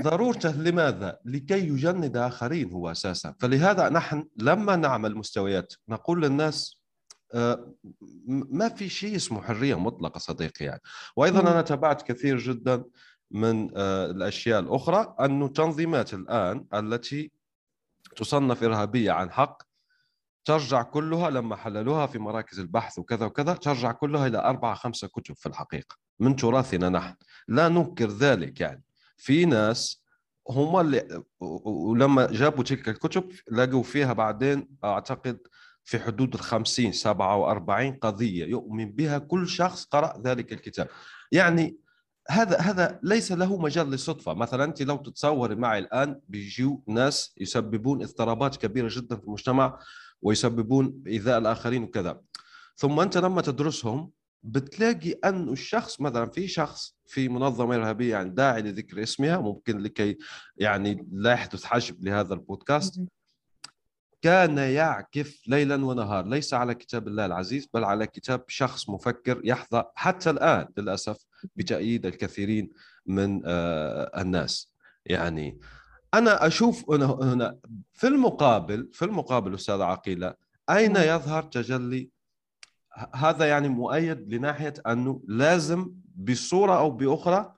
[0.00, 6.83] ضرورته لماذا؟ لكي يجند آخرين هو أساسا، فلهذا نحن لما نعمل مستويات نقول للناس
[8.26, 10.80] ما في شيء اسمه حرية مطلقة صديقي يعني.
[11.16, 12.84] وأيضا أنا تابعت كثير جدا
[13.30, 17.32] من آه، الأشياء الأخرى انه تنظيمات الآن التي
[18.16, 19.62] تصنف إرهابية عن حق
[20.44, 25.36] ترجع كلها لما حللوها في مراكز البحث وكذا وكذا ترجع كلها إلى أربعة خمسة كتب
[25.36, 27.14] في الحقيقة من تراثنا نحن.
[27.48, 28.84] لا ننكر ذلك يعني.
[29.16, 30.04] في ناس
[30.50, 35.38] هم اللي ولما جابوا تلك الكتب لقوا فيها بعدين أعتقد
[35.84, 40.88] في حدود الخمسين سبعة وأربعين قضية يؤمن بها كل شخص قرأ ذلك الكتاب.
[41.32, 41.76] يعني
[42.30, 48.02] هذا هذا ليس له مجال للصدفة، مثلا أنت لو تتصوري معي الآن بيجوا ناس يسببون
[48.02, 49.78] اضطرابات كبيرة جدا في المجتمع
[50.22, 52.20] ويسببون إيذاء الآخرين وكذا.
[52.76, 54.10] ثم أنت لما تدرسهم
[54.42, 60.18] بتلاقي أن الشخص مثلا في شخص في منظمة إرهابية يعني داعي لذكر اسمها ممكن لكي
[60.56, 63.00] يعني لا يحدث حجب لهذا البودكاست.
[64.24, 69.84] كان يعكف ليلا ونهار ليس على كتاب الله العزيز بل على كتاب شخص مفكر يحظى
[69.94, 71.24] حتى الآن للأسف
[71.56, 72.72] بتأييد الكثيرين
[73.06, 74.72] من آه، الناس.
[75.06, 75.58] يعني
[76.14, 77.58] أنا أشوف هنا
[77.92, 80.34] في المقابل في المقابل أستاذ عقيلة
[80.70, 81.16] أين نعم.
[81.16, 82.10] يظهر تجلي؟
[83.14, 87.53] هذا يعني مؤيد لناحية أنه لازم بصورة أو بأخرى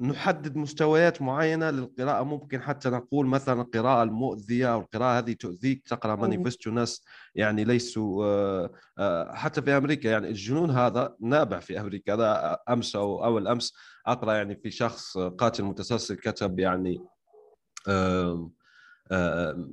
[0.00, 2.22] نحدد مستويات معينة للقراءة.
[2.22, 8.24] ممكن حتى نقول مثلا القراءة المؤذية أو القراءة هذه تؤذيك تقرأ مانيفستو ناس يعني ليسوا
[8.24, 12.14] آه، آه، حتى في أمريكا يعني الجنون هذا نابع في أمريكا.
[12.14, 13.74] هذا أمس أو أول أمس
[14.06, 17.00] أقرأ يعني في شخص قاتل متسلسل كتب يعني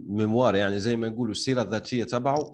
[0.08, 2.52] ميموار يعني زي ما نقولوا السيرة الذاتية تبعه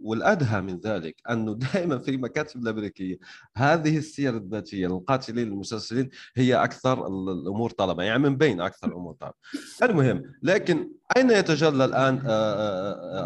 [0.00, 3.18] والأدهى من ذلك أنه دائما في المكاتب الأمريكية
[3.56, 9.34] هذه السير الذاتية للقاتلين المسلسلين هي أكثر الأمور طلبا يعني من بين أكثر الأمور طلبا
[9.82, 12.18] المهم لكن أين يتجلى الآن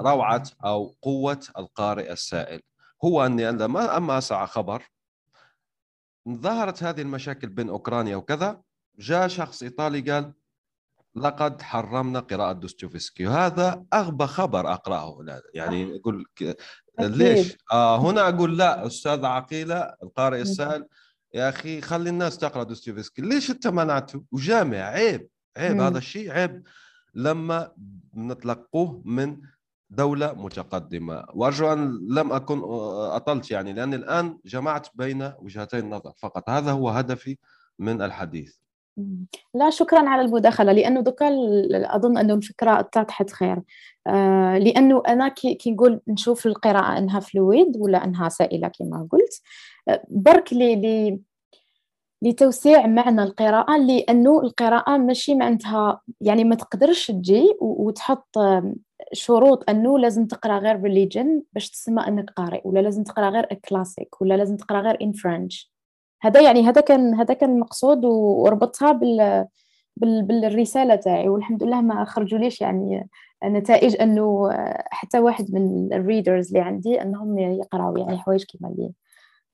[0.05, 2.61] روعة أو قوة القارئ السائل؟
[3.05, 4.82] هو أني عندما أما اسعى خبر
[6.28, 8.62] ظهرت هذه المشاكل بين أوكرانيا وكذا
[8.99, 10.32] جاء شخص إيطالي قال
[11.16, 13.26] لقد حرمنا قراءة دوستويفسكي.
[13.26, 16.26] وهذا أغبى خبر أقرأه يعني أقول
[17.00, 20.86] ليش؟ آه هنا أقول لا أستاذ عقيلة القارئ السائل
[21.34, 23.22] يا أخي خلي الناس تقرأ دوستويفسكي.
[23.22, 25.80] ليش أنت منعته وجامع عيب عيب.
[25.80, 26.62] هذا الشيء عيب.
[27.14, 27.72] لما
[28.16, 29.36] نتلقوه من
[29.90, 31.24] دولة متقدمة.
[31.34, 32.62] وأرجو أن لم أكن
[33.10, 37.38] أطلت يعني لأن الآن جمعت بين وجهتي النظر فقط هذا هو هدفي
[37.78, 38.56] من الحديث.
[39.55, 43.62] لا شكرا على المداخلة لأنه دوكا ال- أظن أنه الفكرة اتضحت خير.
[44.07, 49.40] آه لأنه أنا كي, نقول نشوف القراءة أنها فلويد ولا أنها سائلة كما قلت.
[49.88, 51.20] آه، برك لي لي
[52.22, 58.74] لتوسيع معنى القراءة لأنه القراءة ماشي معناتها يعني ما تقدرش تجي وتحط آم،
[59.12, 63.44] شروط أنه لازم تقرأ غير ب religion باش تسمى أنك قارئ ولا لازم تقرأ غير
[63.68, 65.72] كلاسيك ولا لازم تقرأ غير in French
[66.22, 69.46] هذا يعني هذا كان هذا كان المقصود و- وربطها بال
[69.96, 71.28] بال بالرسالة تاعي.
[71.28, 73.08] والحمد لله ما خرجوا ليش يعني
[73.44, 74.50] نتائج أنه
[74.90, 78.92] حتى واحد من ال readers اللي عندي أنهم يقرأوا يعني حوايج كيما اللي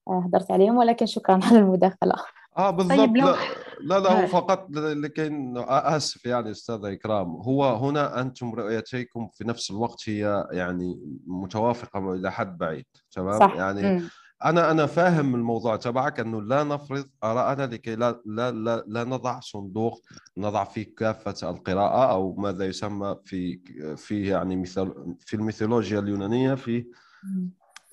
[0.09, 0.77] هدرت عليهم.
[0.77, 2.15] ولكن شكرا على المداخلة.
[2.59, 2.99] آه بالضبط.
[2.99, 3.35] طيب لو- لا
[3.81, 4.27] لا, لا هو.
[4.27, 5.31] فقط لكي
[5.69, 7.27] أسف يعني أستاذ إكرام.
[7.37, 13.55] هو هنا أنتم رؤيتيكم في نفس الوقت هي يعني متوافقة إلى حد بعيد تمام؟ صح.
[13.57, 14.09] يعني مم.
[14.45, 19.41] أنا أنا فاهم الموضوع تبعك إنه لا نفرض ارائنا لكي لا لا لا, لا نضع
[19.41, 20.03] صندوق
[20.37, 23.61] نضع فيه كافة القراءة أو ماذا يسمى في
[23.97, 26.87] في يعني مثال في الميثولوجيا اليونانية في.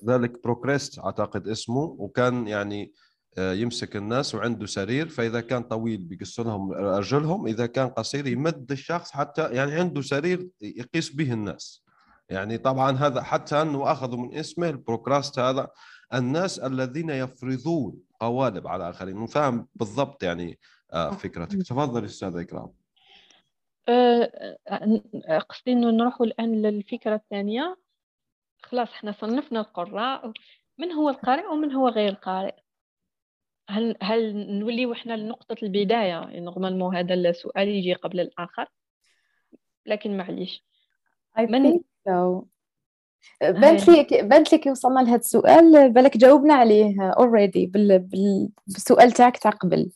[0.04, 2.92] ذلك بروكريست أعتقد اسمه وكان يعني
[3.38, 8.72] آه، يمسك الناس وعنده سرير فإذا كان طويل بيقص لهم أرجلهم إذا كان قصير يمد
[8.72, 11.84] الشخص حتى يعني عنده سرير يقيس به الناس
[12.28, 15.68] يعني طبعا هذا حتى أنه أخذوا من اسمه البروكراست هذا
[16.14, 20.58] الناس الذين يفرضون قوالب على اخرين فاهم بالضبط يعني
[20.92, 21.62] آه، فكرتك.
[21.62, 22.72] تفضل أستاذ إكرام.
[23.88, 27.76] آه، آه، قصدي إنه نروحوا الآن للفكرة الثانية.
[28.62, 30.32] خلاص إحنا صنفنا القراء.
[30.78, 32.54] من هو القارئ ومن هو غير القارئ
[33.68, 38.66] هل هل نوليو إحنا لنقطة البداية؟ يعني normalement هذا السؤال يجي قبل الآخر
[39.86, 40.64] لكن معليش.
[41.38, 42.44] I من- think so.
[43.40, 47.98] بانت لي بانت لي كي وصلنا لهذا السؤال بالك جاوبنا عليه already بال...
[47.98, 48.48] بال...
[48.66, 49.90] بالسؤال تاعك تاع قبل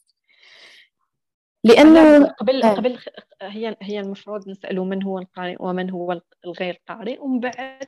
[1.64, 2.74] لأنه أنا قبل آه.
[2.74, 2.98] قبل
[3.42, 7.84] هي هي المفروض نسألوا من هو القارئ ومن هو الغير قارئ ومن بعد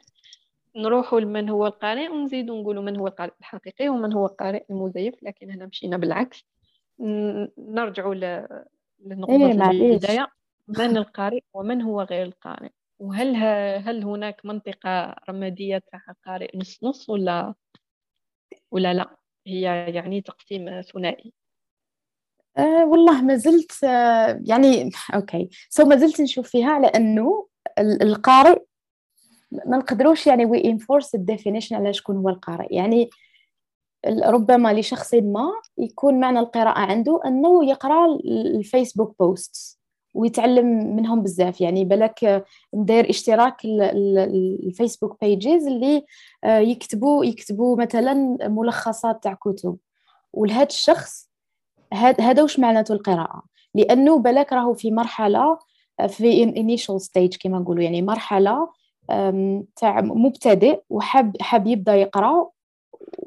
[0.76, 5.51] نروحوا لمن هو القارئ ونزيدوا نقولوا من هو القارئ الحقيقي ومن هو القارئ المزيف لكن
[5.51, 6.45] هنا مشينا بالعكس
[7.59, 8.47] نرجعوا ل-
[9.05, 9.82] لنقطة إيه، معليش.
[9.93, 10.26] البداية
[10.68, 12.68] من القارئ ومن هو غير القارئ
[12.99, 13.36] وهل
[13.88, 17.55] هل هناك منطقة رمادية تاع قارئ نص نص ولا
[18.70, 19.16] ولا لا؟
[19.47, 19.61] هي
[19.94, 21.32] يعني تقسيم ثنائي.
[22.59, 25.49] آه والله ما زلت آه يعني okay.
[25.70, 28.62] so ما زلت نشوف فيها على انه ال- القارئ
[29.53, 32.74] ما نقدروش يعني we enforce ال definition على شكون هو القارئ.
[32.74, 33.11] يعني
[34.26, 39.76] ربما لشخص ما يكون معنى القراءة عنده أنه يقرأ ال- ال Facebook posts
[40.17, 41.61] ويتعلم منهم بزاف.
[41.61, 46.05] يعني بالك مداير اشتراك ال- ال- ال- ال Facebook pages اللي
[46.45, 49.77] آه، يكتبوا يكتبوا مثلا ملخصات تاع كتب.
[50.33, 51.31] ولهذا الشخص
[52.21, 53.43] هذا وش معناته القراءة؟
[53.75, 55.59] لأنه بالك راهو في مرحلة
[56.01, 58.69] آه، في initial stage كما نقولوا يعني مرحلة
[59.11, 62.49] آم، تاع مبتدئ وحاب حاب يبدأ يقرأ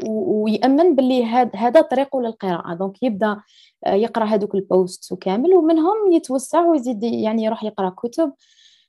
[0.06, 1.26] و- ويأمن باللي
[1.56, 2.74] هذا طريقه للقراءة.
[2.74, 3.38] donc يبدأ
[3.86, 8.34] آه، يقرأ هذوك ال post وكامل ومنهم يتوسع ويزيد يعني يروح يقرأ كتب.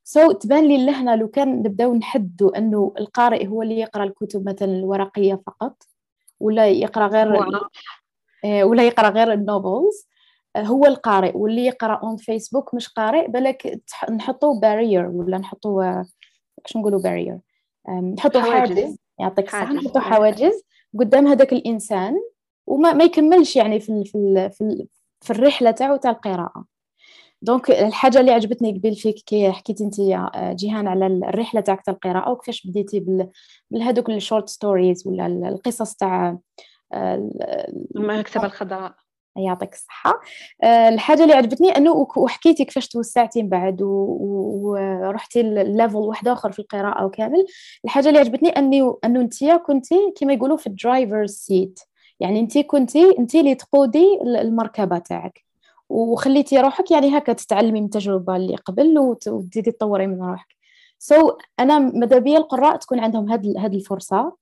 [0.04, 4.68] so, تبان لي لهنا لو كان نبداو نحدوا أنه القارئ هو اللي يقرأ الكتب مثلا
[4.72, 5.82] الورقية فقط
[6.41, 7.26] ولا يقرأ غير
[8.45, 10.08] آه، ولا يقرأ غير ال novels
[10.57, 13.80] آه، هو القارئ واللي يقرأ on Facebook مش قارئ بالك
[14.11, 16.03] نحطوا barrier ولا نحطوا
[16.64, 17.38] كش نقولوا barrier
[17.88, 18.78] نحطوا حواجز.
[18.78, 18.97] حاجز.
[19.20, 19.76] يعطيك حاجز.
[19.76, 20.62] نحطوا حواجز.
[20.99, 22.14] قدام هذاك الإنسان
[22.66, 24.86] وما ما يكملش يعني في في في,
[25.20, 26.64] في الرحلة تاعو تاع القراءة.
[27.42, 31.95] donc الحاجة اللي عجبتني قبل فيك كي حكيتي انت يا جيهان على الرحلة تاعك تاع
[31.95, 33.26] القراءة وكيفاش بديتي
[33.70, 36.38] بهذوك ال short stories ولا القصص تاع
[36.93, 37.43] آه، ال-
[37.97, 38.95] المكتبة الخضراء.
[39.36, 40.20] يعطيك الصحة.
[40.62, 46.52] آه، الحاجة اللي عجبتني أنه وحكيتي كيفاش توسعتي من بعد ورحتي ال level واحد آخر
[46.52, 47.46] في القراءة وكامل
[47.84, 51.80] الحاجة اللي عجبتني أني أنه أنتيا كنتي كما يقولوا في ال driver's seat
[52.20, 55.44] يعني أنتي كنتي أنتي اللي تقودي ال- المركبة تاعك.
[55.88, 60.46] وخليتي روحك يعني هكا تتعلمي من التجربة اللي قبل وت- وتزيدي تطوري من روحك.
[60.98, 64.36] so, أنا ماذا بيا القراء تكون عندهم هاد هاد الفرصة.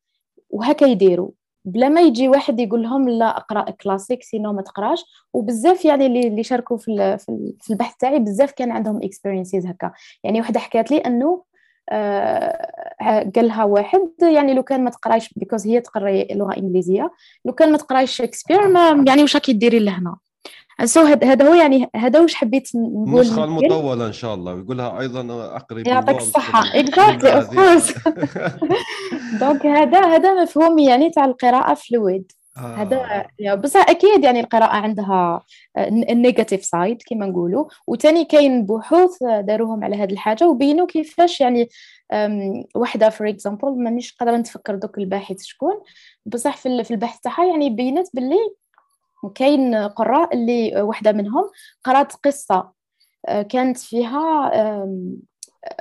[0.51, 1.31] وهكا يديروا.
[1.65, 5.05] بلا ما يجي واحد يقول لهم لا اقرأ classic sinon ما تقراش.
[5.33, 9.93] وبزاف يعني اللي شاركوا في في ال- في البحث تاعي بزاف كان عندهم experiences هكا.
[10.25, 11.45] يعني وحدة حكات لي إنه
[11.91, 17.11] آه، قال لها واحد يعني لو كان ما تقرايش because هي تقري لغة إنجليزية
[17.45, 20.17] لو كان ما تقرايش شكسبير ما يعني واش راكي ديري لهنا؟
[20.85, 24.55] so هذا هو يعني هذا واش حبيت نقول النسخة المطولة إن شاء الله.
[24.55, 26.81] ويقولها أيضا أقرب يعطيك الصحة.
[26.81, 27.95] exactly of course
[29.41, 33.55] donc هذا هذا مفهوم يعني تاع القراءة fluid هذا آه.
[33.55, 35.43] بصح أكيد يعني القراءة عندها
[35.79, 37.65] ال negative side كما نقولوا.
[37.87, 41.69] وثاني كاين بحوث داروهم على هذه الحاجة وبينوا كيفاش يعني
[42.75, 45.81] وحدة for example مانيش قادرة نتفكر دوك الباحث شكون.
[46.27, 48.51] بصح في البحث تاعها يعني بينت باللي
[49.35, 51.51] كاين قراء اللي وحدة منهم
[51.85, 52.73] قرات قصة
[53.29, 54.53] آه، كانت فيها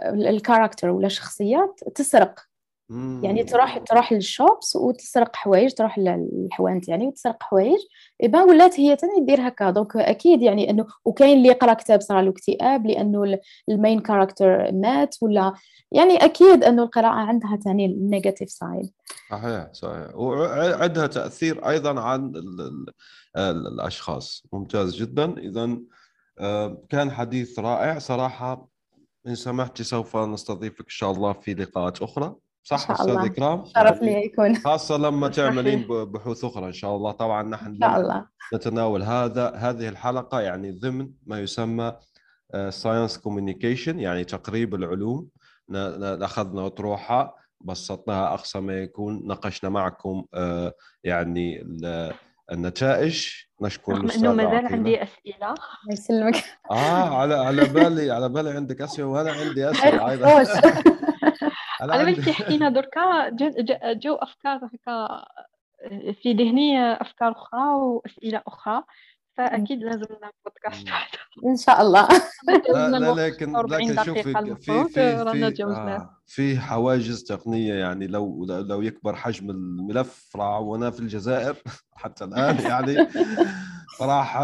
[0.03, 2.46] ال character ولا شخصيات تسرق.
[3.23, 7.79] يعني تروح تروح لل shops وتسرق حوايج تروح للحوانت يعني وتسرق حوايج.
[8.23, 9.69] ايبا ولات هي تاني دير هكا.
[9.69, 14.71] donc أكيد يعني انه وكاين اللي يقرأ كتاب صار له اكتئاب لأنه ال main character
[14.71, 15.53] مات ولا
[15.91, 18.91] يعني أكيد إنه القراءة عندها تاني ال negative side
[19.31, 20.15] صحيح صحيح.
[20.15, 22.31] وعندها تأثير أيضا عن
[23.38, 24.43] الأشخاص.
[24.53, 25.38] ممتاز جدا.
[25.38, 25.77] اذا
[26.39, 27.99] آه، كان حديث رائع.
[27.99, 28.67] صراحة
[29.27, 32.35] إن سمحتي سوف نستضيفك إن شاء الله في لقاءات أخرى.
[32.68, 34.55] صح أستاذ إكرام؟ شرف لي يكون.
[34.65, 38.26] خاصة لما تعملين بحوث أخرى إن شاء الله طبعا نحن إن شاء الله.
[38.53, 41.93] نتناول هذا هذه الحلقة يعني ضمن ما يسمى
[42.69, 45.28] science آه، communication يعني تقريب العلوم.
[45.72, 49.28] أخذنا أطروحة بسطناها أقصى ما يكون.
[49.28, 51.63] ناقشنا معكم آه، يعني
[52.51, 53.28] النتائج.
[53.61, 55.36] نشكر الاستاذ إنه مازال عندي أسئلة.
[55.36, 55.55] الله
[55.91, 56.43] يسلمك.
[56.72, 60.43] آه على على بالي على بالي عندك أسئلة وأنا عندي أسئلة أيضا.
[61.82, 63.30] على بالي تحكينا دركا
[63.93, 65.25] جو أفكار هكا
[66.21, 68.84] في ذهني أفكار أخرى وأسئلة أخرى
[69.38, 70.88] فأكيد لازم نعمل بودكاست
[71.45, 72.07] إن شاء الله.
[72.73, 78.82] لا, لا لكن لكن شوفي في في في, آه في حواجز تقنية يعني لو لو
[78.82, 81.55] يكبر حجم الملف راح وأنا في الجزائر
[82.01, 83.07] حتى الآن يعني.
[84.01, 84.38] راح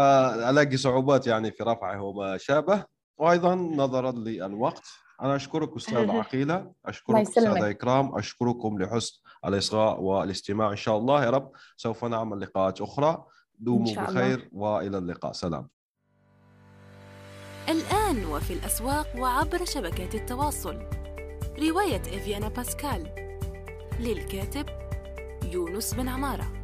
[0.48, 2.84] ألاقي صعوبات يعني في رفعه وما شابه
[3.18, 5.03] وأيضا نظرا للوقت.
[5.22, 10.70] أنا أشكرك أستاذ عقيلة أشكرك أستاذ إكرام أشكركم لحسن الإصغاء والاستماع.
[10.70, 13.24] إن شاء الله يا رب سوف نعمل لقاءات أخرى.
[13.58, 15.32] دوموا بخير وإلى اللقاء.
[15.32, 15.68] سلام.
[17.68, 20.86] الآن وفي الأسواق وعبر شبكات التواصل.
[21.58, 23.14] رواية إفيانا باسكال
[24.00, 24.66] للكاتب
[25.52, 26.63] يونس بن عمارة.